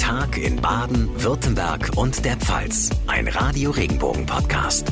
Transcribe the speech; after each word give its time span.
Tag 0.00 0.38
in 0.38 0.56
Baden, 0.56 1.10
Württemberg 1.22 1.90
und 1.94 2.24
der 2.24 2.36
Pfalz. 2.36 2.88
Ein 3.06 3.28
Radio 3.28 3.70
Regenbogen 3.70 4.24
Podcast. 4.24 4.90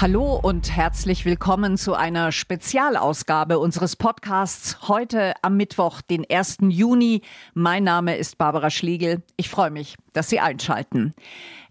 Hallo 0.00 0.40
und 0.42 0.74
herzlich 0.74 1.26
willkommen 1.26 1.76
zu 1.76 1.92
einer 1.92 2.32
Spezialausgabe 2.32 3.58
unseres 3.58 3.94
Podcasts 3.94 4.88
heute 4.88 5.34
am 5.42 5.58
Mittwoch, 5.58 6.00
den 6.00 6.24
1. 6.28 6.58
Juni. 6.70 7.20
Mein 7.52 7.84
Name 7.84 8.16
ist 8.16 8.38
Barbara 8.38 8.70
Schlegel. 8.70 9.22
Ich 9.36 9.50
freue 9.50 9.70
mich, 9.70 9.96
dass 10.14 10.30
Sie 10.30 10.40
einschalten. 10.40 11.12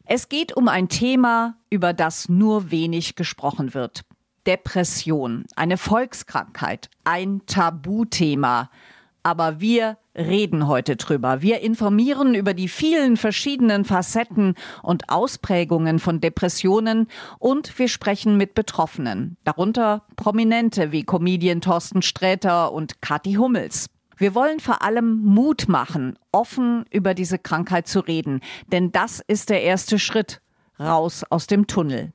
Es 0.05 0.29
geht 0.29 0.55
um 0.55 0.67
ein 0.67 0.87
Thema, 0.87 1.57
über 1.71 1.93
das 1.93 2.29
nur 2.29 2.69
wenig 2.69 3.15
gesprochen 3.15 3.73
wird. 3.73 4.03
Depression, 4.45 5.45
eine 5.55 5.77
Volkskrankheit, 5.77 6.91
ein 7.05 7.41
Tabuthema. 7.47 8.69
Aber 9.23 9.59
wir 9.59 9.97
reden 10.15 10.67
heute 10.67 10.95
drüber. 10.95 11.41
Wir 11.41 11.61
informieren 11.61 12.35
über 12.35 12.53
die 12.53 12.67
vielen 12.67 13.17
verschiedenen 13.17 13.85
Facetten 13.85 14.55
und 14.83 15.09
Ausprägungen 15.09 15.99
von 15.99 16.19
Depressionen 16.19 17.07
und 17.39 17.77
wir 17.79 17.87
sprechen 17.87 18.37
mit 18.37 18.53
Betroffenen, 18.53 19.37
darunter 19.43 20.05
Prominente 20.15 20.91
wie 20.91 21.03
Comedian 21.03 21.61
Thorsten 21.61 22.01
Sträter 22.01 22.73
und 22.73 23.01
Kathi 23.01 23.33
Hummels. 23.33 23.87
Wir 24.17 24.35
wollen 24.35 24.59
vor 24.59 24.83
allem 24.83 25.23
Mut 25.23 25.67
machen, 25.67 26.19
offen 26.31 26.85
über 26.91 27.13
diese 27.13 27.39
Krankheit 27.39 27.87
zu 27.87 28.01
reden, 28.01 28.41
denn 28.71 28.91
das 28.91 29.19
ist 29.25 29.49
der 29.49 29.63
erste 29.63 29.97
Schritt 29.97 30.41
raus 30.79 31.23
aus 31.29 31.47
dem 31.47 31.67
Tunnel. 31.67 32.11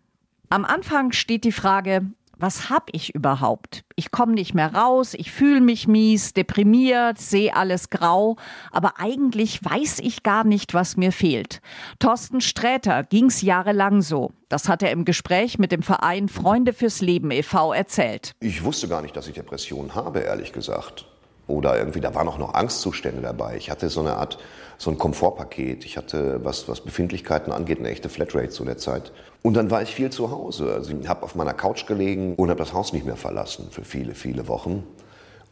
Am 0.48 0.64
Anfang 0.64 1.10
steht 1.10 1.42
die 1.42 1.52
Frage, 1.52 2.02
was 2.39 2.71
hab 2.71 2.89
ich 2.93 3.15
überhaupt? 3.15 3.85
Ich 3.97 4.11
komme 4.11 4.35
nicht 4.35 4.55
mehr 4.55 4.75
raus, 4.75 5.15
ich 5.15 5.31
fühle 5.31 5.61
mich 5.61 5.89
mies, 5.89 6.35
deprimiert, 6.35 7.19
sehe 7.19 7.55
alles 7.55 7.91
grau, 7.91 8.37
aber 8.70 8.95
eigentlich 8.98 9.65
weiß 9.65 10.01
ich 10.01 10.23
gar 10.23 10.45
nicht, 10.45 10.75
was 10.75 10.97
mir 10.97 11.12
fehlt. 11.12 11.61
Thorsten 11.98 12.41
Sträter 12.41 13.05
ging's 13.05 13.43
jahrelang 13.43 14.03
so. 14.03 14.33
Das 14.48 14.69
hat 14.69 14.83
er 14.83 14.91
im 14.91 15.05
Gespräch 15.05 15.59
mit 15.59 15.73
dem 15.73 15.83
Verein 15.83 16.28
Freunde 16.28 16.73
fürs 16.73 17.01
Leben 17.01 17.31
e.V. 17.31 17.73
erzählt. 17.73 18.34
Ich 18.41 18.62
wusste 18.62 18.87
gar 18.87 19.03
nicht, 19.03 19.17
dass 19.17 19.27
ich 19.27 19.34
Depressionen 19.34 19.95
habe, 19.95 20.21
ehrlich 20.21 20.53
gesagt. 20.53 21.06
Oder 21.48 21.78
irgendwie, 21.78 22.00
da 22.00 22.15
waren 22.15 22.28
auch 22.28 22.39
noch 22.39 22.55
Angstzustände 22.55 23.23
dabei. 23.23 23.56
Ich 23.56 23.71
hatte 23.71 23.89
so 23.89 24.00
eine 24.00 24.17
Art, 24.17 24.39
so 24.78 24.91
ein 24.91 24.98
Komfortpaket. 24.98 25.84
Ich 25.84 25.96
hatte, 25.96 26.44
was, 26.44 26.69
was 26.69 26.80
Befindlichkeiten 26.80 27.52
angeht, 27.52 27.78
eine 27.78 27.88
echte 27.88 28.08
Flatrate 28.08 28.50
zu 28.50 28.64
der 28.64 28.78
Zeit. 28.78 29.12
Und 29.42 29.55
dann 29.55 29.70
war 29.70 29.82
ich 29.82 29.94
viel 29.94 30.10
zu 30.10 30.30
Hause. 30.30 30.72
Also 30.72 30.92
ich 30.92 31.08
habe 31.08 31.22
auf 31.22 31.34
meiner 31.34 31.55
Couch 31.55 31.86
gelegen 31.86 32.34
und 32.34 32.50
habe 32.50 32.58
das 32.58 32.72
Haus 32.72 32.92
nicht 32.92 33.06
mehr 33.06 33.16
verlassen 33.16 33.69
für 33.70 33.84
viele, 33.84 34.14
viele 34.14 34.48
Wochen. 34.48 34.84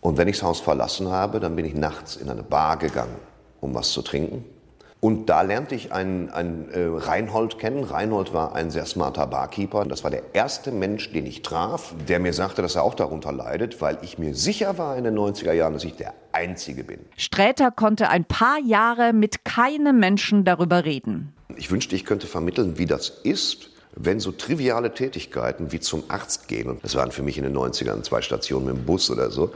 Und 0.01 0.19
wenn 0.19 0.29
ich 0.29 0.37
das 0.37 0.43
Haus 0.43 0.61
verlassen 0.61 1.09
habe, 1.09 1.41
dann 1.41 1.57
bin 1.57 1.65
ich 1.65 1.75
nachts 1.75 2.17
in 2.17 2.29
eine 2.29 2.43
Bar 2.43 2.77
gegangen, 2.77 3.17
um 3.61 3.75
was 3.75 3.91
zu 3.93 4.03
trinken. 4.03 4.45
Und 5.05 5.29
da 5.29 5.43
lernte 5.43 5.75
ich 5.75 5.93
einen, 5.93 6.31
einen 6.31 6.71
äh, 6.71 6.87
Reinhold 6.87 7.59
kennen. 7.59 7.85
Reinhold 7.85 8.33
war 8.33 8.55
ein 8.55 8.71
sehr 8.71 8.87
smarter 8.87 9.27
Barkeeper. 9.27 9.85
Das 9.85 10.03
war 10.03 10.11
der 10.11 10.23
erste 10.33 10.73
Mensch, 10.73 11.13
den 11.13 11.27
ich 11.27 11.43
traf, 11.43 11.95
der 12.09 12.21
mir 12.21 12.33
sagte, 12.33 12.63
dass 12.63 12.75
er 12.75 12.85
auch 12.85 12.95
darunter 12.95 13.31
leidet, 13.31 13.83
weil 13.83 13.99
ich 14.01 14.19
mir 14.19 14.35
sicher 14.35 14.79
war 14.79 14.97
in 14.97 15.05
den 15.05 15.15
90er 15.15 15.53
Jahren, 15.53 15.75
dass 15.75 15.85
ich 15.85 15.95
der 15.97 16.15
Einzige 16.33 16.85
bin. 16.85 17.01
Sträter 17.19 17.71
konnte 17.71 18.09
ein 18.09 18.25
paar 18.25 18.59
Jahre 18.59 19.13
mit 19.13 19.45
keinem 19.45 20.01
Menschen 20.01 20.47
darüber 20.47 20.87
reden. 20.87 21.35
Ich 21.55 21.71
wünschte, 21.71 21.95
ich 21.97 22.07
könnte 22.07 22.27
vermitteln, 22.27 22.79
wie 22.79 22.87
das 22.87 23.11
ist, 23.11 23.73
wenn 23.95 24.21
so 24.21 24.33
triviale 24.33 24.95
Tätigkeiten 24.95 25.71
wie 25.71 25.81
zum 25.81 26.05
Arzt 26.09 26.49
gehen, 26.49 26.71
und 26.71 26.83
das 26.83 26.95
waren 26.95 27.13
für 27.13 27.23
mich 27.23 27.37
in 27.37 27.45
den 27.45 27.55
90ern 27.55 28.05
zwei 28.05 28.23
Stationen 28.23 28.65
mit 28.65 28.77
dem 28.77 28.87
Bus 28.87 29.11
oder 29.11 29.29
so, 29.31 29.53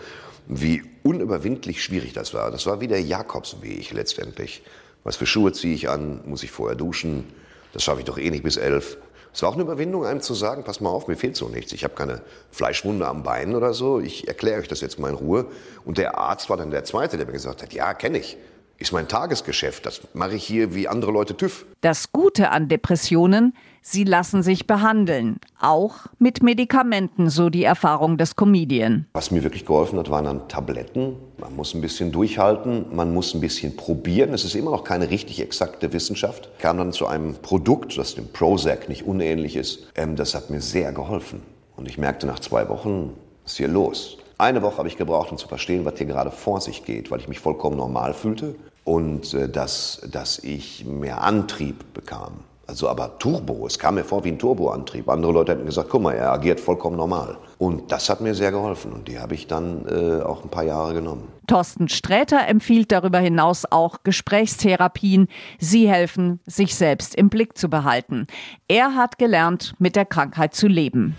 wie 0.47 0.83
unüberwindlich 1.05 1.83
schwierig 1.83 2.13
das 2.13 2.35
war. 2.35 2.51
Das 2.51 2.67
war 2.67 2.83
wie 2.83 2.87
der 2.87 3.01
Jakobsweg 3.01 3.93
letztendlich. 3.95 4.63
Was 5.05 5.17
für 5.17 5.27
Schuhe 5.27 5.53
ziehe 5.53 5.75
ich 5.75 5.89
an? 5.89 6.21
Muss 6.27 6.43
ich 6.43 6.51
vorher 6.51 6.77
duschen? 6.77 7.25
Das 7.73 7.83
schaffe 7.83 8.01
ich 8.01 8.07
doch 8.07 8.19
eh 8.19 8.31
nicht 8.31 8.45
bis 8.45 8.57
elf. 8.57 8.99
Es 9.33 9.43
war 9.43 9.51
auch 9.51 9.55
eine 9.55 9.63
Überwindung, 9.63 10.05
einem 10.05 10.21
zu 10.21 10.35
sagen, 10.35 10.65
pass 10.65 10.81
mal 10.81 10.91
auf, 10.91 11.07
mir 11.07 11.17
fehlt 11.17 11.37
so 11.37 11.49
nichts. 11.49 11.73
Ich 11.73 11.85
habe 11.85 11.95
keine 11.95 12.23
Fleischwunde 12.51 13.07
am 13.07 13.23
Bein 13.23 13.55
oder 13.55 13.75
so. 13.75 14.01
Ich 14.01 14.27
erkläre 14.27 14.61
euch 14.61 14.69
das 14.69 14.81
jetzt 14.81 14.99
mal 14.99 15.11
in 15.11 15.15
Ruhe. 15.15 15.47
Und 15.85 15.99
der 15.99 16.19
Arzt 16.19 16.51
war 16.51 16.57
dann 16.57 16.71
der 16.71 16.85
Zweite, 16.85 17.17
der 17.17 17.27
mir 17.27 17.33
gesagt 17.33 17.63
hat, 17.63 17.73
ja, 17.73 17.95
kenne 17.95 18.19
ich 18.19 18.37
ist 18.79 18.93
mein 18.93 19.09
Tagesgeschäft. 19.09 19.85
Das 19.85 20.01
mache 20.15 20.37
ich 20.37 20.45
hier 20.45 20.75
wie 20.75 20.89
andere 20.89 21.11
Leute 21.11 21.37
TÜV. 21.37 21.67
Das 21.81 22.13
Gute 22.13 22.51
an 22.51 22.69
Depressionen, 22.69 23.55
sie 23.91 24.05
lassen 24.05 24.43
sich 24.43 24.67
behandeln. 24.67 25.39
Auch 25.61 26.07
mit 26.19 26.43
Medikamenten, 26.43 27.31
so 27.31 27.51
die 27.51 27.65
Erfahrung 27.65 28.19
des 28.19 28.37
Comedian. 28.37 29.07
Was 29.13 29.31
mir 29.31 29.43
wirklich 29.43 29.67
geholfen 29.67 29.99
hat, 29.99 30.11
waren 30.11 30.25
dann 30.25 30.49
Tabletten. 30.49 31.17
Man 31.39 31.57
muss 31.57 31.75
ein 31.75 31.81
bisschen 31.81 32.13
durchhalten, 32.13 32.87
man 32.95 33.13
muss 33.13 33.35
ein 33.35 33.41
bisschen 33.41 33.77
probieren. 33.77 34.35
Es 34.35 34.45
ist 34.45 34.55
immer 34.55 34.71
noch 34.71 34.85
keine 34.85 35.11
richtig 35.11 35.41
exakte 35.41 35.93
Wissenschaft. 35.93 36.49
Ich 36.57 36.63
kam 36.63 36.79
dann 36.79 36.93
zu 36.93 37.07
einem 37.07 37.35
Produkt, 37.35 37.97
das 37.97 38.15
dem 38.15 38.29
Prozac 38.29 38.89
nicht 38.89 39.07
unähnlich 39.07 39.57
ist. 39.57 39.87
Ähm, 39.95 40.17
das 40.17 40.35
hat 40.35 40.51
mir 40.51 40.61
sehr 40.61 40.93
geholfen. 40.93 41.43
Und 41.77 41.89
ich 41.89 41.99
merkte 41.99 42.27
nach 42.27 42.41
zwei 42.41 42.69
Wochen, 42.69 43.13
was 43.45 43.53
ist 43.53 43.59
hier 43.59 43.69
los? 43.69 44.19
Eine 44.37 44.63
Woche 44.63 44.79
habe 44.79 44.89
ich 44.89 44.97
gebraucht, 44.97 45.33
um 45.33 45.39
zu 45.39 45.49
verstehen, 45.49 45.85
was 45.85 45.97
hier 45.97 46.07
gerade 46.07 46.31
vor 46.31 46.61
sich 46.61 46.85
geht, 46.85 47.11
weil 47.11 47.21
ich 47.21 47.29
mich 47.29 47.41
vollkommen 47.41 47.77
normal 47.77 48.15
fühlte 48.15 48.55
und 48.85 49.35
äh, 49.35 49.49
dass, 49.49 50.01
dass 50.11 50.39
ich 50.39 50.85
mehr 50.85 51.23
Antrieb 51.23 51.93
bekam. 51.95 52.45
Also 52.69 52.87
aber 52.87 53.19
Turbo, 53.19 53.67
es 53.67 53.79
kam 53.79 53.95
mir 53.95 54.05
vor 54.05 54.25
wie 54.25 54.29
ein 54.29 54.39
Turboantrieb. 54.39 55.09
Andere 55.09 55.33
Leute 55.33 55.53
hätten 55.53 55.65
gesagt, 55.65 55.89
guck 55.89 56.03
mal, 56.03 56.13
er 56.13 56.31
agiert 56.33 56.61
vollkommen 56.61 56.99
normal. 56.99 57.39
Und 57.57 57.91
das 57.91 58.11
hat 58.11 58.21
mir 58.21 58.35
sehr 58.35 58.53
geholfen 58.53 58.93
und 58.93 59.09
die 59.09 59.19
habe 59.19 59.35
ich 59.35 59.47
dann 59.47 59.87
äh, 59.89 60.23
auch 60.23 60.45
ein 60.45 60.51
paar 60.51 60.65
Jahre 60.65 60.93
genommen. 60.93 61.29
Thorsten 61.47 61.89
Sträter 61.89 62.47
empfiehlt 62.47 62.93
darüber 62.93 63.21
hinaus 63.21 63.65
auch 63.71 64.03
Gesprächstherapien. 64.05 65.29
Sie 65.59 65.89
helfen, 65.89 66.41
sich 66.45 66.75
selbst 66.75 67.15
im 67.15 67.31
Blick 67.31 67.57
zu 67.57 67.71
behalten. 67.71 68.27
Er 68.69 68.95
hat 68.95 69.17
gelernt, 69.17 69.75
mit 69.79 69.97
der 69.97 70.05
Krankheit 70.05 70.55
zu 70.55 70.67
leben. 70.67 71.17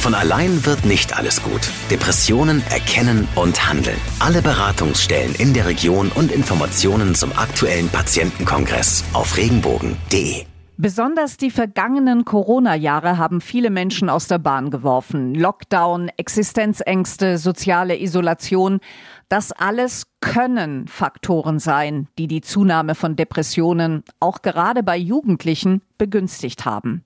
Von 0.00 0.14
allein 0.14 0.66
wird 0.66 0.84
nicht 0.84 1.16
alles 1.16 1.40
gut. 1.40 1.62
Depressionen 1.88 2.64
erkennen 2.68 3.28
und 3.36 3.68
handeln. 3.70 3.96
Alle 4.18 4.42
Beratungsstellen 4.42 5.36
in 5.36 5.54
der 5.54 5.66
Region 5.66 6.10
und 6.14 6.32
Informationen 6.32 7.14
zum 7.14 7.30
aktuellen 7.32 7.88
Patientenkongress 7.88 9.04
auf 9.14 9.36
regenbogen.de. 9.36 10.44
Besonders 10.76 11.36
die 11.36 11.52
vergangenen 11.52 12.24
Corona-Jahre 12.24 13.16
haben 13.16 13.40
viele 13.40 13.70
Menschen 13.70 14.10
aus 14.10 14.26
der 14.26 14.38
Bahn 14.38 14.70
geworfen. 14.70 15.32
Lockdown, 15.32 16.10
Existenzängste, 16.16 17.38
soziale 17.38 18.00
Isolation. 18.00 18.80
Das 19.28 19.52
alles 19.52 20.06
können 20.20 20.88
Faktoren 20.88 21.60
sein, 21.60 22.08
die 22.18 22.26
die 22.26 22.40
Zunahme 22.40 22.94
von 22.96 23.14
Depressionen 23.14 24.02
auch 24.18 24.42
gerade 24.42 24.82
bei 24.82 24.96
Jugendlichen 24.96 25.80
begünstigt 25.96 26.64
haben. 26.64 27.04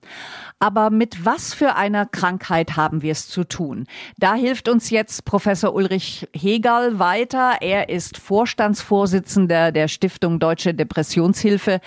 Aber 0.57 0.89
mit 0.89 1.25
was 1.25 1.53
für 1.53 1.75
einer 1.75 2.05
Krankheit 2.05 2.75
haben 2.75 3.03
wir 3.03 3.11
es 3.11 3.27
zu 3.27 3.43
tun? 3.43 3.85
Da 4.17 4.33
hilft 4.33 4.67
uns 4.67 4.89
jetzt 4.89 5.25
Professor 5.25 5.75
Ulrich 5.75 6.27
Hegel 6.33 6.97
weiter. 6.97 7.57
Er 7.61 7.89
ist 7.89 8.17
Vorstandsvorsitzender 8.17 9.71
der 9.71 9.87
Stiftung 9.87 10.39
Deutsche 10.39 10.73
Depressionshilfe. 10.73 11.81